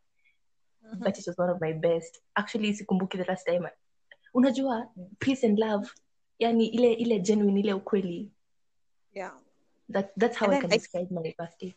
But 0.99 1.19
it 1.19 1.25
was 1.27 1.37
one 1.37 1.49
of 1.49 1.59
my 1.59 1.73
best. 1.73 2.17
Actually, 2.37 2.71
sikumbuki 2.73 3.17
the 3.17 3.25
last 3.27 3.45
time. 3.45 3.67
Unajua, 4.33 4.87
peace 5.19 5.43
and 5.43 5.59
love. 5.59 5.91
Yani 6.39 6.67
ile 6.71 6.93
ile 6.93 7.19
genuine 7.19 7.59
ile 7.59 7.73
ukweli. 7.73 8.29
Yeah. 9.13 9.33
That 9.91 10.11
that's 10.17 10.37
how 10.37 10.47
And 10.47 10.57
I 10.57 10.61
can 10.61 10.71
I- 10.71 10.77
describe 10.77 11.11
my 11.11 11.33
birthday. 11.37 11.75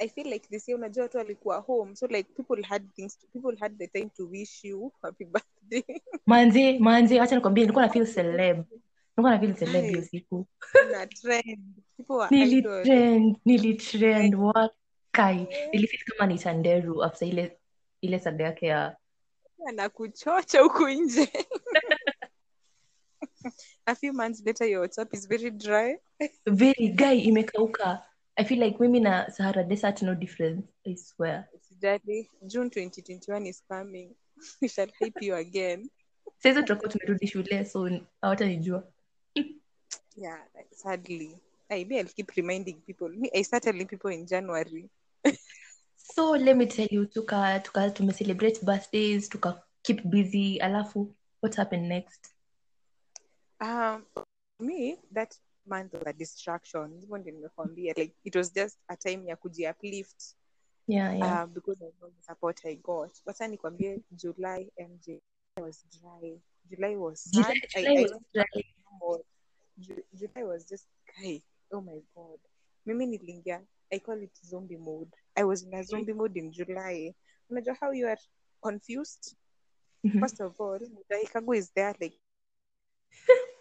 I 0.00 0.08
feel 0.08 0.26
like 0.26 0.48
this 0.48 0.68
year 0.68 0.78
unajua 0.78 1.02
watu 1.02 1.18
walikuwa 1.18 1.58
home 1.58 1.96
so 1.96 2.06
like 2.06 2.30
people 2.42 2.62
had 2.62 2.84
things 2.96 3.18
to, 3.18 3.26
people 3.26 3.60
had 3.60 3.76
the 3.78 3.86
time 3.86 4.10
to 4.16 4.26
wish 4.26 4.64
you 4.64 4.92
happy 5.02 5.24
birthday. 5.24 6.00
Manzi 6.26 6.78
manzi 6.78 7.18
acha 7.18 7.34
nikwambie 7.34 7.64
nilikuwa 7.64 7.86
na 7.86 7.92
feel 7.92 8.06
celeb. 8.14 8.56
Nilikuwa 9.16 9.30
na 9.30 9.38
feel 9.40 9.54
celeb 9.54 9.84
hiyo 9.84 10.02
siku. 10.02 10.46
na 10.92 11.06
trend. 11.06 11.60
People 11.96 12.12
were 12.14 12.36
idol. 12.36 12.72
nilitrend 12.84 13.36
nilitrend 13.44 14.34
wakai 14.34 15.48
nilifeel 15.72 16.00
kama 16.04 16.32
ni 16.32 16.38
tanderu 16.38 17.04
after 17.04 17.28
ile 17.28 17.58
ile 18.00 18.18
saga 18.18 18.44
yake 18.44 18.66
ya 18.66 18.96
anakuchocha 19.68 20.60
huku 20.60 20.88
nje 20.88 21.28
a 23.86 23.94
few 23.94 24.12
months 24.12 24.42
later 24.44 24.66
your 24.66 24.86
WhatsApp 24.86 25.08
is 25.12 25.26
very 25.26 25.50
dry. 25.50 25.96
Very 26.46 26.88
guy 26.88 27.20
imekauka. 27.20 28.02
I 28.38 28.44
feel 28.44 28.60
like 28.60 28.80
mimi 28.80 29.00
na 29.00 29.28
sahara 29.30 29.64
desert 29.64 30.02
no 30.02 30.14
difference 30.14 30.66
i 30.86 30.94
swear. 30.96 31.48
Sijali 31.60 32.28
June 32.46 32.70
2021 32.70 33.46
is 33.46 33.62
coming. 33.68 34.14
We 34.60 34.68
shall 34.68 34.88
help 35.00 35.22
you 35.22 35.34
again. 35.34 35.90
Saizi 36.38 36.60
tutakuwa 36.62 36.88
tumerudi 36.88 37.26
shule 37.26 37.64
so 37.64 37.90
hawatanijua. 38.20 38.84
Yeah 40.16 40.38
like, 40.54 40.68
sadly. 40.74 41.36
I, 41.70 41.84
me, 41.84 41.98
I'll 41.98 42.12
keep 42.16 42.32
reminding 42.36 42.80
people. 42.86 43.08
Me 43.08 43.30
I 43.34 43.42
start 43.42 43.62
telling 43.62 43.86
people 43.86 44.10
in 44.10 44.26
January. 44.26 44.90
So 46.14 46.32
let 46.32 46.56
me 46.56 46.66
tell 46.66 46.88
you 46.90 47.06
tuka 47.06 47.60
tuka 47.64 47.90
tumecelebrate 47.90 48.60
birthdays 48.62 49.28
tuka 49.28 49.62
keep 49.82 50.02
busy. 50.04 50.58
Alafu 50.60 51.14
what 51.40 51.54
happened 51.54 51.88
next 51.88 52.31
Um, 53.62 54.04
me, 54.58 54.96
that 55.12 55.38
month 55.66 55.94
of 55.94 56.02
a 56.06 56.12
distraction. 56.12 57.00
Hivyo 57.00 57.18
ndio 57.18 57.32
nimekwambia. 57.32 57.94
Like, 57.96 58.14
it 58.24 58.34
was 58.36 58.52
just 58.54 58.78
a 58.88 58.96
time 58.96 59.28
ya 59.28 59.36
kuji-uplift 59.36 60.34
yeah 60.88 61.18
yeah 61.18 61.42
Um, 61.42 61.54
because 61.54 61.80
I 61.82 61.90
know 62.00 62.10
the 62.10 62.22
support 62.22 62.64
I 62.64 62.74
got. 62.74 63.14
Sasa 63.14 63.48
nikwambie 63.48 64.00
July 64.10 64.70
MJ 64.76 65.20
was 65.60 65.84
dry. 66.00 66.40
July 66.70 66.96
was 66.96 67.20
sad. 67.22 67.54
July, 67.54 67.86
I, 67.86 67.98
I 67.98 68.02
was 68.02 68.12
dry. 68.34 68.64
Ju- 69.78 70.04
July 70.14 70.44
was 70.44 70.68
just 70.68 70.86
hey, 71.14 71.42
Oh 71.70 71.80
my 71.80 72.02
god. 72.16 72.38
Mimi 72.86 73.06
niliingia 73.06 73.60
I 73.92 73.98
call 74.00 74.22
it 74.22 74.36
zombie 74.44 74.76
mode. 74.78 75.10
I 75.36 75.44
was 75.44 75.62
in 75.62 75.74
a 75.74 75.82
zombie 75.84 76.12
mode 76.14 76.36
in 76.40 76.50
July. 76.52 77.14
Unajua 77.50 77.76
how 77.80 77.92
you 77.92 78.08
are 78.08 78.20
confused? 78.62 79.36
Mhm. 80.04 80.20
First 80.20 80.40
of 80.40 80.60
all, 80.60 80.78
Mudai 80.78 81.54
is 81.58 81.70
there 81.74 81.94
like 82.00 82.18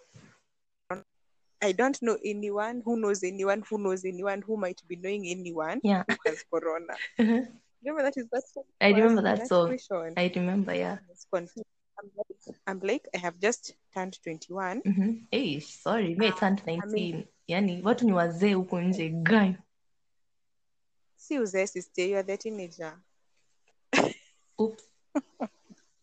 I 1.63 1.71
don't 1.73 2.01
know 2.01 2.17
anyone 2.25 2.81
who 2.85 2.99
knows 2.99 3.23
anyone 3.23 3.63
who 3.69 3.77
knows 3.77 4.03
anyone 4.05 4.41
who 4.41 4.57
might 4.57 4.81
be 4.87 4.95
knowing 4.95 5.27
anyone 5.27 5.79
yeah 5.83 6.03
who 6.07 6.15
has 6.25 6.43
corona. 6.53 6.95
Mhm. 7.19 7.47
Remember 7.83 8.03
that 8.03 8.17
is 8.17 8.27
that 8.31 8.43
song? 8.53 8.63
I 8.81 8.89
remember 8.91 9.21
that 9.23 9.47
song. 9.47 9.67
question. 9.67 10.13
i 10.17 10.31
remember 10.35 10.73
yeah 10.75 10.97
I. 11.33 11.47
I'm 11.99 12.09
like, 12.17 12.55
I'm 12.67 12.79
like, 12.79 13.07
I 13.15 13.17
have 13.19 13.39
just 13.39 13.75
turned 13.93 14.17
21. 14.23 14.81
Mhm. 14.81 15.21
Hey, 15.31 15.59
sorry 15.59 16.15
me 16.15 16.27
I 16.27 16.31
turned 16.31 16.61
19 16.65 17.27
yani 17.47 17.81
watu 17.83 18.05
ni 18.05 18.13
wazee 18.13 18.53
huko 18.53 18.81
nje 18.81 19.09
guy 19.09 19.53
See 21.17 21.37
who's 21.37 21.51
there, 21.51 21.67
sister. 21.67 22.01
You 22.05 22.15
are 22.17 22.23
the 22.23 22.37
teenager. 22.37 22.93
oops 24.61 24.83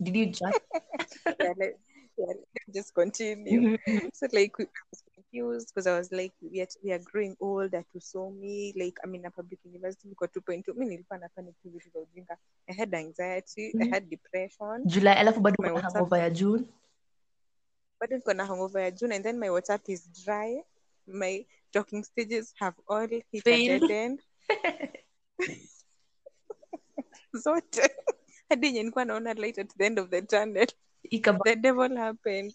did 0.03 0.16
you 0.16 0.27
just 0.27 0.42
yeah, 1.40 1.53
let, 1.57 1.79
yeah, 2.18 2.35
just 2.75 2.94
continue. 2.94 3.61
Mhm. 3.87 4.11
So 4.14 4.27
like 4.33 4.59
we- 4.59 4.66
I 4.66 5.08
confused 5.33 5.69
because 5.75 5.87
I 5.87 5.99
was 5.99 6.11
like 6.12 6.33
we 6.41 6.61
are, 6.61 6.67
we 6.83 6.93
are 6.93 6.99
growing 6.99 7.37
old 7.41 7.75
at 7.75 7.87
me 8.33 8.73
like 8.77 8.95
I'm 9.05 9.14
in 9.14 9.27
a 9.27 9.31
public 9.31 9.59
university 9.64 10.09
niko 10.09 10.27
2.2 10.27 10.75
mimi 10.75 10.87
nilikuwa 10.87 11.19
nafanya 11.19 11.53
tu 11.53 11.71
vitu 11.71 11.99
ujinga. 11.99 12.37
I 12.69 12.75
had 12.75 12.95
anxiety 12.97 13.67
I 13.67 13.85
Mhm. 13.85 13.91
had 13.91 14.09
depression. 14.09 14.85
July 14.87 15.12
alafu 15.12 15.41
bado 15.41 15.57
kuna 15.57 15.81
hangover 15.81 16.19
ya 16.19 16.31
june? 16.31 16.64
Bado 18.01 18.17
niko 18.17 18.35
na 18.35 18.47
hangover 18.47 18.83
ya 18.83 18.91
June 18.91 19.14
and 19.14 19.25
then 19.25 19.38
my 19.38 19.49
WhatsApp 19.49 19.88
is 19.88 20.09
dry. 20.25 20.62
My 21.07 21.47
talking 21.73 22.05
stages 22.05 22.55
have 22.59 22.77
all 22.88 23.09
hit 23.09 23.25
a 23.33 23.41
dead 23.41 23.91
end. 23.91 24.21
Zote. 27.35 27.91
Hadi 28.49 28.67
yenye 28.67 28.79
nilikuwa 28.83 29.05
naona 29.05 29.35
light 29.35 29.59
at 29.59 29.77
the 29.77 29.85
end 29.87 29.99
of 29.99 30.11
the 30.11 30.23
tunnel. 30.23 30.67
Ikaba- 31.11 31.45
the 31.45 31.57
devil 31.57 31.97
happened. 31.97 32.55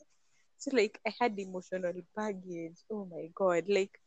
So 0.63 0.71
like 0.71 0.97
I 1.05 1.11
had 1.19 1.37
emotional 1.39 1.91
baggage. 2.15 2.77
Oh 2.89 3.03
my 3.05 3.27
god. 3.35 3.65
Like 3.67 3.99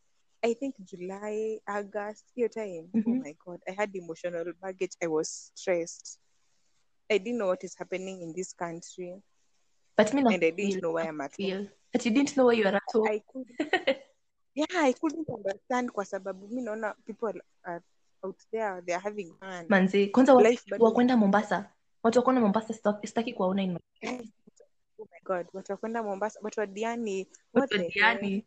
I 0.42 0.54
think 0.54 0.74
July, 0.84 1.58
August, 1.68 2.24
your 2.34 2.48
time. 2.48 2.88
Oh 2.94 2.98
Mhm. 3.12 3.20
my 3.24 3.34
God, 3.44 3.60
I 3.68 3.72
had 3.72 3.94
emotional 3.94 4.44
baggage. 4.62 4.96
I 5.02 5.06
was 5.06 5.50
stressed. 5.54 6.18
I 7.10 7.18
didn't 7.18 7.38
know 7.38 7.48
what 7.48 7.62
is 7.64 7.76
happening 7.78 8.22
in 8.22 8.32
this 8.32 8.54
country, 8.54 9.20
but 9.96 10.14
me 10.14 10.20
and 10.20 10.28
I 10.32 10.36
didn't 10.38 10.56
feel 10.56 10.80
know 10.80 10.92
why 10.92 11.02
I'm 11.08 11.20
at 11.20 11.34
home. 11.38 11.68
but 11.92 12.04
you 12.06 12.10
didn't 12.12 12.36
know 12.36 12.46
where 12.46 12.56
you 12.56 12.64
are 12.64 12.76
at 12.76 12.82
home 12.92 13.06
I 13.08 13.20
could, 13.32 13.46
yeah, 14.54 14.66
I 14.88 14.92
couldn't 14.94 15.28
understand 15.28 15.90
kwa 15.92 16.04
sababu 16.04 16.48
mi 16.48 16.62
naona 16.62 16.94
people 17.06 17.32
are 17.64 17.82
out 18.24 18.38
there, 18.50 18.80
they 18.86 18.94
are 18.94 19.02
having 19.02 19.34
fun. 19.40 19.66
manzi 19.68 20.06
kwanza 20.06 20.34
watu 20.34 20.50
Life 20.50 20.70
bado 20.70 20.84
wa 20.84 20.92
kwenda 20.92 21.16
mombasa 21.16 21.70
watu 22.02 22.18
wa 22.18 22.24
kwenda 22.24 22.40
mombasa 22.42 22.74
sita- 22.74 23.00
sitaki 23.06 23.32
kuwaona 23.34 23.62
in 23.62 23.70
Oh 23.70 23.78
my 24.08 24.28
God, 25.26 25.46
watu 25.52 25.72
wakwenda 25.72 26.02
Mombasa, 26.02 26.40
watu 26.42 26.60
wadiani 26.60 27.28
what 27.54 27.70
the. 27.70 28.44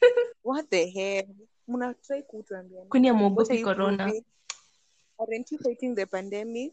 What 0.44 0.70
the 0.70 0.86
hell? 0.90 1.26
Muna 1.66 1.94
kutuambia 2.26 2.84
kwani 2.84 3.10
What 3.10 3.18
are 3.18 3.24
amuogopi 3.26 3.58
you 3.60 3.64
corona? 3.64 4.12
Aren't 5.18 5.52
you 5.52 5.58
fighting 5.58 5.94
the 5.94 6.06
pandemic? 6.06 6.72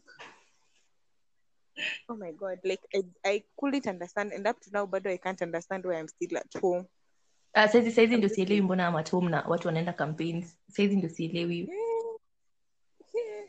Oh 2.08 2.16
my 2.16 2.32
god, 2.32 2.58
like 2.64 2.82
I, 2.94 3.02
I 3.24 3.44
couldn't 3.56 3.86
understand, 3.86 4.32
and 4.32 4.46
up 4.46 4.58
to 4.60 4.70
now, 4.72 4.86
but 4.86 5.06
I 5.06 5.18
can't 5.18 5.42
understand 5.42 5.84
why 5.84 5.98
I'm 5.98 6.08
still 6.08 6.38
at 6.38 6.60
home. 6.62 6.86
Ah, 7.54 7.68
saizi 7.68 7.90
saizi 7.90 8.16
ndio 8.16 8.28
sielewi 8.28 8.60
mbona 8.62 8.86
amatom 8.86 9.28
na 9.28 9.44
watu 9.48 9.68
wanaenda 9.68 9.92
campaigns 9.92 10.56
saizi 10.70 10.96
ndio 10.96 11.08
sielewi. 11.10 11.70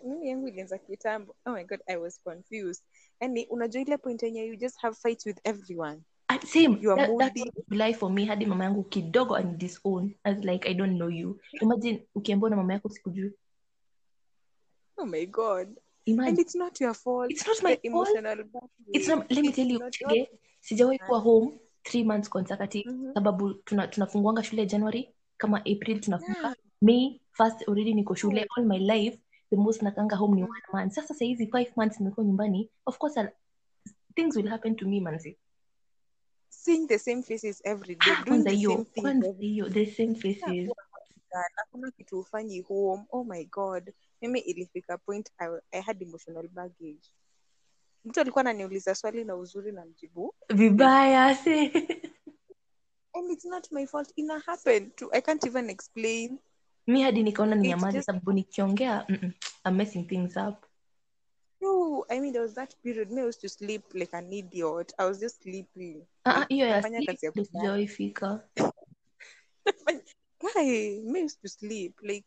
Mimi 0.03 0.29
yangu 0.29 0.47
ilianza 0.47 0.77
kitambo. 0.77 1.35
Oh 1.45 1.51
my 1.53 1.63
god, 1.63 1.79
I 1.87 1.97
was 1.97 2.21
confused. 2.23 2.83
Yani 3.21 3.45
unajua 3.49 3.82
ile 3.82 3.97
point 3.97 4.23
yenye 4.23 4.45
you 4.45 4.55
just 4.55 4.77
have 4.82 4.95
fights 4.95 5.25
with 5.25 5.38
everyone. 5.43 6.01
Ah, 6.27 6.39
same 6.45 6.77
You 6.82 6.91
are 6.91 7.08
that, 7.08 7.17
that 7.19 7.36
moody. 7.38 7.51
was 7.79 7.95
for 7.97 8.12
me 8.12 8.25
hadi 8.25 8.45
mama 8.45 8.63
yangu 8.63 8.84
kidogo 8.84 9.36
and 9.36 9.58
disown 9.58 10.15
as 10.23 10.38
like 10.43 10.69
I 10.69 10.73
don't 10.73 10.95
know 10.95 11.10
you 11.10 11.39
imagine 11.62 12.08
ukiambiwa 12.15 12.49
na 12.49 12.55
mama 12.55 12.73
yako 12.73 12.89
sikujui 12.89 13.32
Oh 14.97 15.05
my 15.05 15.25
god. 15.25 15.77
And 16.08 16.39
it's 16.39 16.55
not 16.55 16.82
your 16.82 16.93
fault. 16.93 17.32
it's 17.32 17.47
not 17.47 17.63
my 17.63 17.75
The 17.75 17.89
fault 17.89 18.08
emotional 18.10 18.45
it's 18.93 19.08
not 19.08 19.32
let 19.32 19.41
me 19.41 19.47
It's 19.49 19.55
tell 19.55 19.71
you 19.71 19.79
Chege, 19.91 20.29
sijawahi 20.60 20.99
kuwa 20.99 21.19
home 21.19 21.60
three 21.84 22.03
months 22.03 22.29
consecutive 22.29 22.89
Mhm. 22.91 23.13
sababu 23.13 23.53
tuna, 23.53 23.88
tunafunguanga 23.88 24.43
shule 24.43 24.65
January 24.65 25.13
kama 25.38 25.58
April 25.60 25.99
tunafunga 25.99 26.39
Yeah. 26.39 26.55
May 26.82 27.21
first 27.32 27.67
already 27.67 27.93
niko 27.93 28.15
shule 28.15 28.36
yeah. 28.38 28.47
all 28.58 28.65
my 28.65 28.77
life 28.79 29.19
the 29.49 29.57
most 29.57 29.81
nakanga 29.81 30.15
home 30.15 30.35
ni 30.35 30.43
one 30.43 30.62
month. 30.73 30.93
Sasa 30.93 31.13
sahizi 31.13 31.47
five 31.51 31.71
months 31.75 31.99
nimekuwa 31.99 32.25
nyumbani 32.25 32.69
of 32.85 32.97
course 32.97 33.17
I'll, 33.17 33.29
things 34.15 34.35
will 34.35 34.47
happen 34.49 34.75
to 34.75 34.85
me 34.88 34.99
manzi 35.01 35.38
Seeing 36.49 36.88
the 36.88 36.99
same 36.99 37.23
faces 37.23 37.62
every 37.63 37.95
day, 37.95 38.12
ah, 38.12 38.23
doing 38.25 38.43
the 38.43 38.53
yo, 38.55 38.69
same 38.69 38.85
thing 38.85 39.23
yo, 39.39 39.69
the 39.69 39.85
same 39.85 40.15
faces. 40.15 40.69
Hakuna 41.55 41.91
kitu 41.91 42.17
hufanyi 42.17 42.62
home. 42.62 43.05
Oh 43.12 43.23
my 43.23 43.43
god. 43.43 43.93
Mimi 44.21 44.39
ilifika 44.39 44.97
point 44.97 45.29
I, 45.39 45.47
I 45.71 45.81
had 45.81 46.01
emotional 46.01 46.47
baggage. 46.47 47.09
Mtu 48.05 48.19
alikuwa 48.21 48.41
ananiuliza 48.41 48.95
swali 48.95 49.23
na 49.23 49.35
uzuri 49.35 49.71
na 49.71 49.85
mjibu. 49.85 50.35
Vibaya 50.49 51.35
si? 51.35 51.71
And 53.13 53.31
it's 53.31 53.45
not 53.45 53.71
my 53.71 53.85
fault. 53.85 54.12
Ina 54.15 54.39
happen 54.39 54.91
to 54.91 55.09
i 55.13 55.21
can't 55.21 55.45
even 55.45 55.69
explain 55.69 56.39
mi 56.89 57.02
hadi 57.02 57.23
nikaona 57.23 57.56
ni 57.56 57.62
It's 57.62 57.69
nyamaze 57.69 58.02
sababu 58.02 58.32
nikiongea 58.32 59.08
I'm 59.65 59.75
messing 59.75 60.08
things 60.08 60.38
up. 60.38 60.65
No 61.62 62.06
i 62.10 62.19
mean 62.19 62.34
there 62.34 62.41
was 62.43 62.56
that 62.56 62.75
period 62.84 63.12
me 63.12 63.21
I 63.21 63.25
used 63.25 63.41
to 63.41 63.49
sleep 63.49 63.84
like 63.93 64.17
an 64.17 64.34
idiot. 64.34 64.93
I 64.97 65.06
was 65.06 65.19
just 65.19 65.43
sleeping 65.43 66.08
Ah, 66.25 66.45
hiyo 66.49 66.67
ya 66.67 66.82
sleep 66.82 67.21
Guy, 70.41 71.02
me 71.12 71.19
used 71.19 71.41
to 71.41 71.49
sleep 71.49 71.93
like 72.02 72.25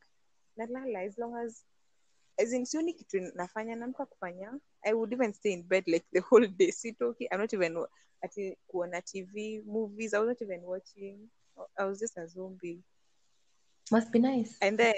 nalala 0.59 1.07
as 1.07 1.19
long 1.19 1.37
as 1.37 1.65
as 2.39 2.53
in 2.53 2.65
sioni 2.65 2.93
kitu 2.93 3.21
nafanya 3.35 3.77
namka 3.77 4.07
kufanya. 4.07 4.61
I 4.85 4.93
would 4.93 5.13
even 5.13 5.33
stay 5.33 5.53
in 5.53 5.63
bed 5.63 5.85
like 5.87 6.05
the 6.13 6.21
whole 6.21 6.47
day. 6.47 6.71
Sitoki 6.71 7.27
i'm 7.33 7.41
not 7.41 7.53
even 7.55 7.87
ati 8.25 8.57
kuona 8.71 9.03
tv 9.03 9.63
movies 9.67 10.15
i 10.15 10.19
was 10.19 10.29
not 10.29 10.43
even 10.43 10.63
watching. 10.63 11.31
I 11.79 11.85
was 11.85 12.01
just 12.01 12.19
a 12.19 12.27
zombie 12.29 12.83
must 13.93 14.11
be 14.11 14.19
nice 14.19 14.57
and 14.61 14.79
then 14.79 14.95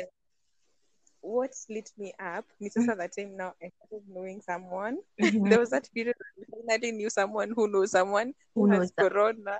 what 1.24 1.50
lit 1.72 1.90
me 1.96 2.12
up 2.20 2.44
ni 2.61 2.68
sasa 2.68 2.92
that 2.94 3.09
time 3.16 3.33
now 3.33 3.57
i 3.57 3.72
started 3.72 4.04
knowing 4.12 4.44
someone. 4.44 5.00
Mm-hmm. 5.16 5.48
there 5.48 5.59
was 5.59 5.72
that 5.72 5.88
period 5.96 6.14
when 6.37 6.44
I 6.44 6.76
finally 6.76 6.92
knew 6.92 7.09
someone 7.09 7.50
who 7.57 7.64
knows 7.66 7.96
someone 7.96 8.37
who, 8.54 8.68
who 8.68 8.76
knows 8.76 8.92
that. 8.92 9.09
corona. 9.09 9.57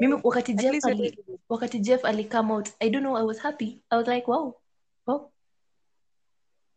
Mimi, 0.00 0.14
wakati 0.22 0.54
Jeff, 0.54 0.84
ali, 0.84 1.14
wakati 1.50 1.78
Jeff 1.82 2.04
Ali 2.04 2.24
come 2.24 2.52
out, 2.52 2.70
I 2.80 2.88
don't 2.88 3.02
know 3.02 3.16
i 3.16 3.22
was 3.22 3.38
happy 3.38 3.82
i 3.90 3.96
was 3.96 4.06
like 4.06 4.26
wow 4.26 4.54
wow 5.06 5.30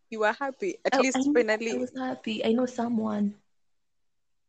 you 0.10 0.20
were 0.22 0.34
happy 0.34 0.78
at 0.86 0.96
I, 0.96 1.02
least 1.02 1.18
I, 1.18 1.34
finally 1.34 1.74
I 1.74 1.78
was 1.78 1.94
happy 1.98 2.46
i 2.46 2.54
know 2.54 2.66
someone 2.66 3.34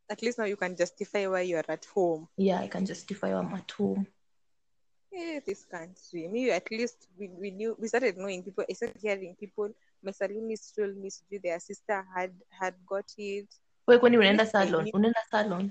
at 0.09 0.21
least 0.21 0.38
now 0.38 0.45
you 0.45 0.57
can 0.57 0.77
justify 0.77 1.27
why 1.27 1.41
you 1.41 1.57
are 1.57 1.69
at 1.69 1.85
home 1.85 2.29
yeah 2.37 2.61
i 2.61 2.69
can 2.69 2.85
justify 2.85 3.33
why 3.33 3.41
i'm 3.41 3.55
at 3.55 3.71
home 3.73 4.07
yeah, 5.12 5.40
this 5.46 5.64
country. 5.66 6.29
Maybe 6.29 6.51
at 6.53 6.70
least 6.70 7.09
we, 7.18 7.29
we 7.29 7.51
knew 7.51 7.77
we 7.79 7.88
started 7.88 8.16
knowing 8.16 8.42
people. 8.42 8.64
I 8.68 8.72
started 8.75 9.01
hearing 9.03 9.37
people. 9.40 9.68
My 10.03 10.12
salonist 10.12 10.75
told 10.77 10.96
me 10.96 11.11
to 11.11 11.18
do 11.31 11.38
their 11.42 11.61
sister 11.61 12.05
had 12.14 12.33
had 12.61 12.75
got 12.87 13.05
it. 13.18 13.48
wewe 13.87 13.98
kwani 14.01 14.18
unaenda 14.18 14.46
salon 14.46 14.90
unaenda 14.94 15.20
salon 15.31 15.70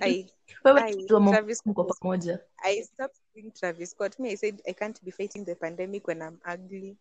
I 0.00 0.26
I- 0.64 0.94
mtu 0.96 1.14
wa 1.14 1.20
Mombasa 1.20 1.40
Travis 1.40 1.58
Scott. 1.58 2.34
I 2.64 2.82
stopped 2.82 3.16
seeing 3.34 3.50
Travis 3.52 3.90
Scott. 3.90 4.18
Me, 4.18 4.30
I 4.30 4.36
said 4.36 4.62
I 4.68 4.72
can't 4.72 5.04
be 5.04 5.10
fighting 5.10 5.44
the 5.44 5.54
pandemic 5.54 6.06
when 6.08 6.22
I'm 6.22 6.38
ugly. 6.54 6.96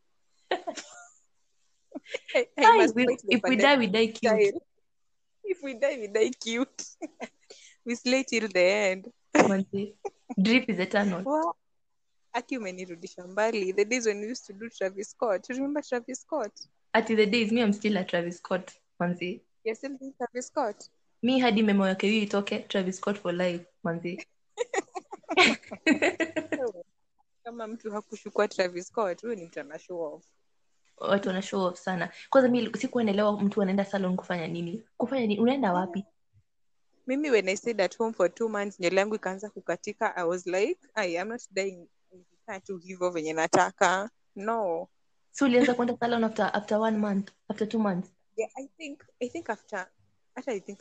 I, 2.36 2.48
I 2.58 2.78
must 2.78 2.96
we- 2.96 3.18
if 3.30 3.44
we 3.44 3.56
die 3.56 3.78
we 3.78 3.88
die 3.88 4.08
cute 4.08 4.18
style. 4.18 4.62
If 5.46 5.62
we 5.64 5.74
die, 5.74 5.98
we 6.00 6.08
die 6.08 6.32
cute. 6.44 6.84
we 7.86 7.96
slay 7.96 8.24
till 8.24 8.48
the 8.48 8.60
end. 8.62 9.12
Drip 10.38 10.70
is 10.70 10.80
eternal 10.80 11.24
well, 11.26 11.54
Aki 12.34 12.58
umenirudisha 12.58 13.28
mbali. 13.28 13.74
The 13.74 13.86
days 13.86 14.06
when 14.06 14.20
we 14.20 14.28
used 14.32 14.46
to 14.48 14.54
do 14.54 14.70
Travis 14.70 15.10
Scott. 15.12 15.50
You 15.50 15.56
remember 15.56 15.84
Travis 15.84 16.22
Scott? 16.22 16.52
at 16.96 17.08
the 17.08 17.26
days 17.26 17.52
me 17.52 17.62
i'm 17.62 17.74
still 17.74 17.98
a 17.98 18.04
travis 18.04 18.38
scott 18.38 18.72
manzi 19.00 19.42
You're 19.64 19.76
still 19.76 19.98
doing 19.98 20.14
Travis 20.18 20.48
Scott? 20.48 20.90
mi 21.24 21.40
hadi 21.40 21.64
memo 21.64 21.88
yake 21.88 22.08
hii 22.08 22.22
itoke 22.22 22.60
travis 22.60 22.98
scott 22.98 23.18
for 23.20 23.34
life 23.34 23.66
manzi 23.84 24.28
kama 27.44 27.68
mtu 27.68 27.92
hakushukua 27.92 28.48
Travis 28.48 28.88
Scott, 28.88 29.22
huyo 29.22 29.36
ni 29.36 29.46
mtu 29.46 29.60
ana 29.60 29.80
show 29.80 30.02
off. 30.02 30.26
watu 30.98 31.28
wana 31.28 31.42
show 31.42 31.64
off 31.66 31.80
sana 31.80 32.10
kwanza 32.30 32.50
mi 32.52 32.72
sikuenelewa 32.78 33.42
mtu 33.42 33.62
anaenda 33.62 33.86
salon 33.86 34.16
kufanya 34.16 34.48
nini 34.48 34.84
kufanya 34.98 35.22
nini 35.28 35.40
unaenda 35.42 35.74
wapi 35.74 36.06
Mimi 37.08 37.30
when 37.32 37.50
I 37.50 37.56
stayed 37.56 37.82
at 37.82 37.96
home 37.98 38.14
for 38.14 38.30
two 38.30 38.50
months, 38.50 38.80
nywele 38.80 39.00
yangu 39.00 39.16
ikaanza 39.16 39.50
kukatika. 39.50 40.16
I 40.16 40.24
was 40.24 40.46
like, 40.48 40.80
I 40.96 41.18
am 41.18 41.28
not 41.30 41.42
dying 41.52 41.88
tu 42.64 42.78
hivyo 42.78 43.10
venye 43.10 43.34
nataka. 43.34 44.10
No. 44.36 44.90
so 45.32 45.46
ulianza 45.46 45.74
kwenda 45.74 45.98
salon 46.00 46.24
after 46.24 46.52
after 46.54 46.78
one 46.78 46.98
month 46.98 47.32
after 47.50 47.68
two 47.70 47.80
months 47.80 48.10
Yeah, 48.36 48.50
I 48.58 48.68
think 48.78 49.04
I 49.22 49.30
think 49.30 49.50
after 49.50 49.88
hata 50.36 50.52
I 50.52 50.60
think 50.60 50.80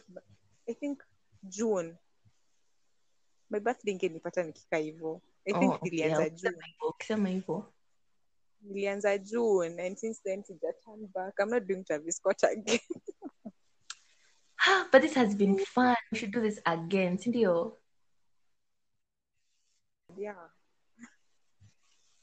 I 0.68 0.74
think 0.74 1.02
June. 1.48 1.98
My 3.50 3.61
birthday 3.61 3.92
ingenipata 3.92 4.42
nikika 4.42 4.76
hivyo. 4.76 5.20
I 5.46 5.52
think 5.52 5.72
Oh, 5.72 5.74
okay, 5.74 5.90
nilianza 5.90 6.26
ukisema 6.26 6.52
June. 6.52 6.74
ukisema 6.88 7.28
hivyo 7.28 7.72
Nilianza 8.62 9.18
June 9.18 9.87
and 9.87 9.96
since 9.98 10.22
then 10.24 10.42
sija 10.44 10.72
turn 10.72 11.06
back. 11.14 11.35
I'm 11.40 11.50
not 11.50 11.64
doing 11.66 11.85
Travis 11.85 12.16
Scott 12.16 12.44
again. 12.44 12.80
Ah, 14.66 14.87
but 14.92 15.03
this 15.03 15.14
has 15.14 15.35
been 15.35 15.59
fun 15.59 15.96
we 16.11 16.18
should 16.18 16.33
do 16.33 16.40
this 16.40 16.61
again 16.66 17.18
sindio 17.18 17.77
yeah. 20.16 20.48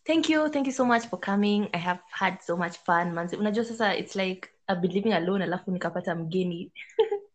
thank 0.06 0.30
you 0.30 0.50
thank 0.50 0.68
you 0.68 0.74
so 0.74 0.86
much 0.86 1.08
for 1.08 1.18
coming 1.18 1.70
i 1.74 1.78
have 1.78 2.02
had 2.12 2.42
so 2.42 2.58
much 2.58 2.78
fun 2.78 3.12
manzi 3.14 3.36
unajua 3.36 3.66
sasa 3.66 3.96
it's 3.96 4.16
like 4.16 4.50
i've 4.68 4.82
been 4.82 4.92
living 4.92 5.14
alone 5.14 5.44
alafu 5.44 5.72
nikapata 5.72 6.16
mgeni 6.16 6.72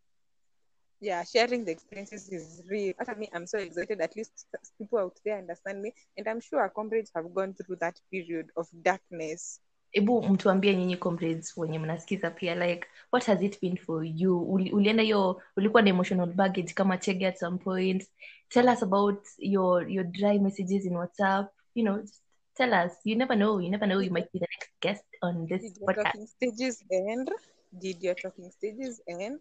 yeah, 1.04 1.22
sharing 1.24 1.64
the 1.64 1.72
experiences 1.72 2.32
is 2.32 2.62
real. 2.70 2.94
Hata 2.98 3.14
me, 3.14 3.28
I'm 3.34 3.46
so 3.46 3.58
excited. 3.58 4.00
At 4.00 4.16
least 4.16 4.46
people 4.78 4.98
out 4.98 5.20
there 5.24 5.36
understand 5.36 5.82
me, 5.82 5.92
and 6.16 6.26
I'm 6.26 6.40
sure 6.40 6.60
our 6.60 6.70
comrades 6.70 7.12
have 7.14 7.28
gone 7.34 7.54
through 7.54 7.76
that 7.80 8.00
period 8.10 8.48
of 8.56 8.66
darkness. 8.82 9.60
Hebu 9.94 10.22
mtuambie 10.22 10.74
nyinyi 10.76 10.96
comrades 10.96 11.56
wenye 11.56 11.78
mnasikiza 11.78 12.30
pia 12.30 12.54
like 12.54 12.86
what 13.12 13.26
has 13.26 13.42
it 13.42 13.60
been 13.60 13.76
for 13.76 14.04
you? 14.04 14.42
Uli, 14.52 14.72
ulienda 14.72 15.02
hiyo 15.02 15.42
ulikuwa 15.56 15.82
na 15.82 15.90
emotional 15.90 16.26
baggage 16.32 16.72
kama 16.72 16.98
chege 16.98 17.26
at 17.26 17.36
some 17.38 17.58
point. 17.58 18.10
Tell 18.48 18.68
us 18.68 18.82
about 18.82 19.26
your 19.38 19.90
your 19.90 20.04
dry 20.04 20.38
messages 20.38 20.84
in 20.84 20.96
whatsapp. 20.96 21.48
You 21.74 21.84
know 21.84 22.00
just 22.00 22.22
tell 22.54 22.72
us. 22.86 22.92
You 23.04 23.16
never 23.16 23.36
know. 23.36 23.60
You 23.60 23.70
never 23.70 23.88
know. 23.88 24.02
You 24.02 24.10
might 24.10 24.32
be 24.32 24.38
the 24.38 24.46
next 24.50 24.70
guest 24.80 25.04
on 25.22 25.46
this 25.46 25.62
Did 25.62 25.76
your 25.80 25.86
podcast. 25.86 26.04
talking 26.04 26.26
stages 26.26 26.84
end? 26.90 27.30
Did 27.78 28.02
your 28.02 28.14
talking 28.14 28.50
stages 28.50 29.02
end? 29.08 29.40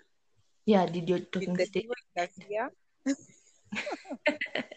yeah 0.66 0.86
did 0.86 1.10
your 1.10 1.20
Did 1.20 1.32
talking 1.32 1.54
the 1.58 1.66
stage 1.66 1.84
devil 1.84 1.96
interfere? 2.16 2.70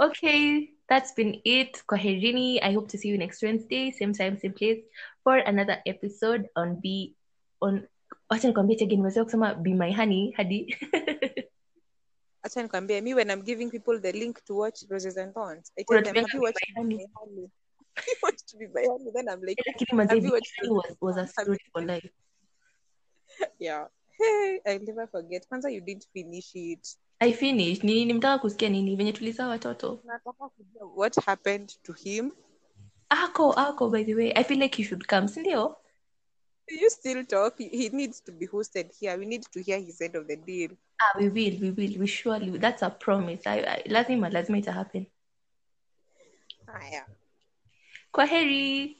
okay 0.00 0.70
that's 0.88 1.12
been 1.12 1.40
it. 1.44 1.82
Kwaherini. 1.88 2.60
I 2.62 2.72
hope 2.72 2.88
to 2.88 2.98
see 2.98 3.08
you 3.08 3.18
next 3.18 3.42
Wednesday, 3.42 3.90
same 3.90 4.12
time, 4.12 4.38
same 4.38 4.52
place, 4.52 4.80
for 5.22 5.36
another 5.36 5.78
episode 5.86 6.48
on 6.56 6.80
Be 6.80 7.14
on. 7.60 7.86
Wacha 8.30 8.48
nikwambie 8.48 8.76
chege 8.76 8.96
nimeweza 8.96 9.24
kusema 9.24 9.54
Be 9.54 9.74
My 9.74 9.92
Honey 9.92 10.32
hadi 10.32 10.76
acha 12.42 12.62
nikwambie 12.62 13.00
me 13.00 13.14
when 13.14 13.30
i'm 13.30 13.42
giving 13.42 13.70
people 13.70 13.98
the 14.00 14.12
link 14.12 14.44
to 14.44 14.56
watch 14.56 14.84
roses 14.90 15.16
and 15.16 15.34
thorns 15.34 15.72
i 15.78 15.84
tell 15.84 16.02
them 16.02 16.14
have 16.14 16.26
you 16.32 16.40
Be 16.40 16.46
watched 16.46 16.68
My 16.68 16.82
Honey? 16.82 16.96
Be 16.96 17.04
My 17.04 17.10
Honey? 17.14 17.50
Have 17.96 18.06
you 18.08 18.16
watched 18.22 18.58
Be 18.58 18.66
My 18.66 18.82
Honey? 18.82 19.10
then 19.14 19.28
i'm 19.28 19.40
like 19.42 19.58
have 20.08 20.24
you 20.24 20.32
watched 20.32 20.52
was, 20.62 20.96
was 21.00 21.16
a 21.16 21.26
story 21.26 21.58
for 21.72 21.82
life. 21.82 22.10
yeah 23.58 23.86
hey 24.18 24.60
i'll 24.66 24.84
never 24.84 25.06
forget 25.08 25.48
kwanza 25.48 25.70
you 25.70 25.80
didn't 25.80 26.06
finish 26.12 26.54
it 26.54 26.98
I 27.20 27.32
finished. 27.32 27.84
Nini 27.84 28.04
nimtaka 28.04 28.38
kusikia 28.38 28.68
nini 28.68 28.96
venye 28.96 29.12
tulizaa 29.12 29.48
watoto. 29.48 30.00
nataka 30.04 30.48
kujua 30.48 30.92
what 30.96 31.24
happened 31.26 31.72
to 31.82 31.92
him 31.92 32.30
Ako 33.08 33.52
ako 33.52 33.88
by 33.90 34.04
the 34.04 34.14
way. 34.14 34.32
I 34.36 34.44
feel 34.44 34.58
like 34.60 34.82
you 34.82 34.88
should 34.88 35.06
come, 35.06 35.28
si 35.28 35.40
ndio? 35.40 35.76
you 36.68 36.90
still 36.90 37.24
talk 37.26 37.58
he 37.58 37.68
he 37.68 37.88
needs 37.88 38.20
to 38.24 38.32
be 38.32 38.46
hosted 38.46 38.90
here 39.00 39.18
we 39.18 39.26
need 39.26 39.42
to 39.52 39.60
hear 39.62 39.78
his 39.80 40.00
end 40.00 40.16
of 40.16 40.26
the 40.26 40.36
deal 40.36 40.70
Ah, 41.00 41.18
we 41.18 41.28
will, 41.28 41.60
we 41.60 41.70
will, 41.70 41.98
we 42.00 42.06
surely. 42.06 42.58
That's 42.58 42.82
a 42.82 42.90
promise. 42.90 43.46
I, 43.46 43.58
I 43.60 43.82
lazima 43.88 44.30
lazima 44.30 44.58
ita 44.58 44.72
happen. 44.72 45.06
haya 46.66 47.06
Kwaheri. 48.12 48.96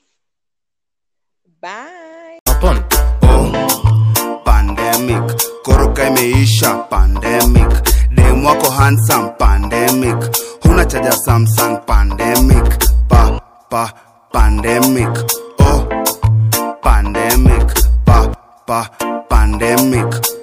bye 1.61 2.39
Upon 2.47 2.85
oh 3.23 4.04
pandemic. 4.85 5.25
Koroka 5.65 6.09
imeisha 6.09 6.89
pandemic. 6.91 7.71
Dem 8.15 8.45
wako 8.45 8.71
handsome 8.71 9.31
pandemic. 9.39 10.17
Huna 10.63 10.85
chaja 10.85 11.13
samsung 11.13 11.81
pandemic. 11.87 12.65
Pa 13.09 13.41
pa 13.71 13.93
pandemic. 14.33 15.09
Oh 15.59 15.89
pandemic. 16.83 17.65
Pa 18.05 18.29
pa 18.67 18.89
pandemic 19.29 20.34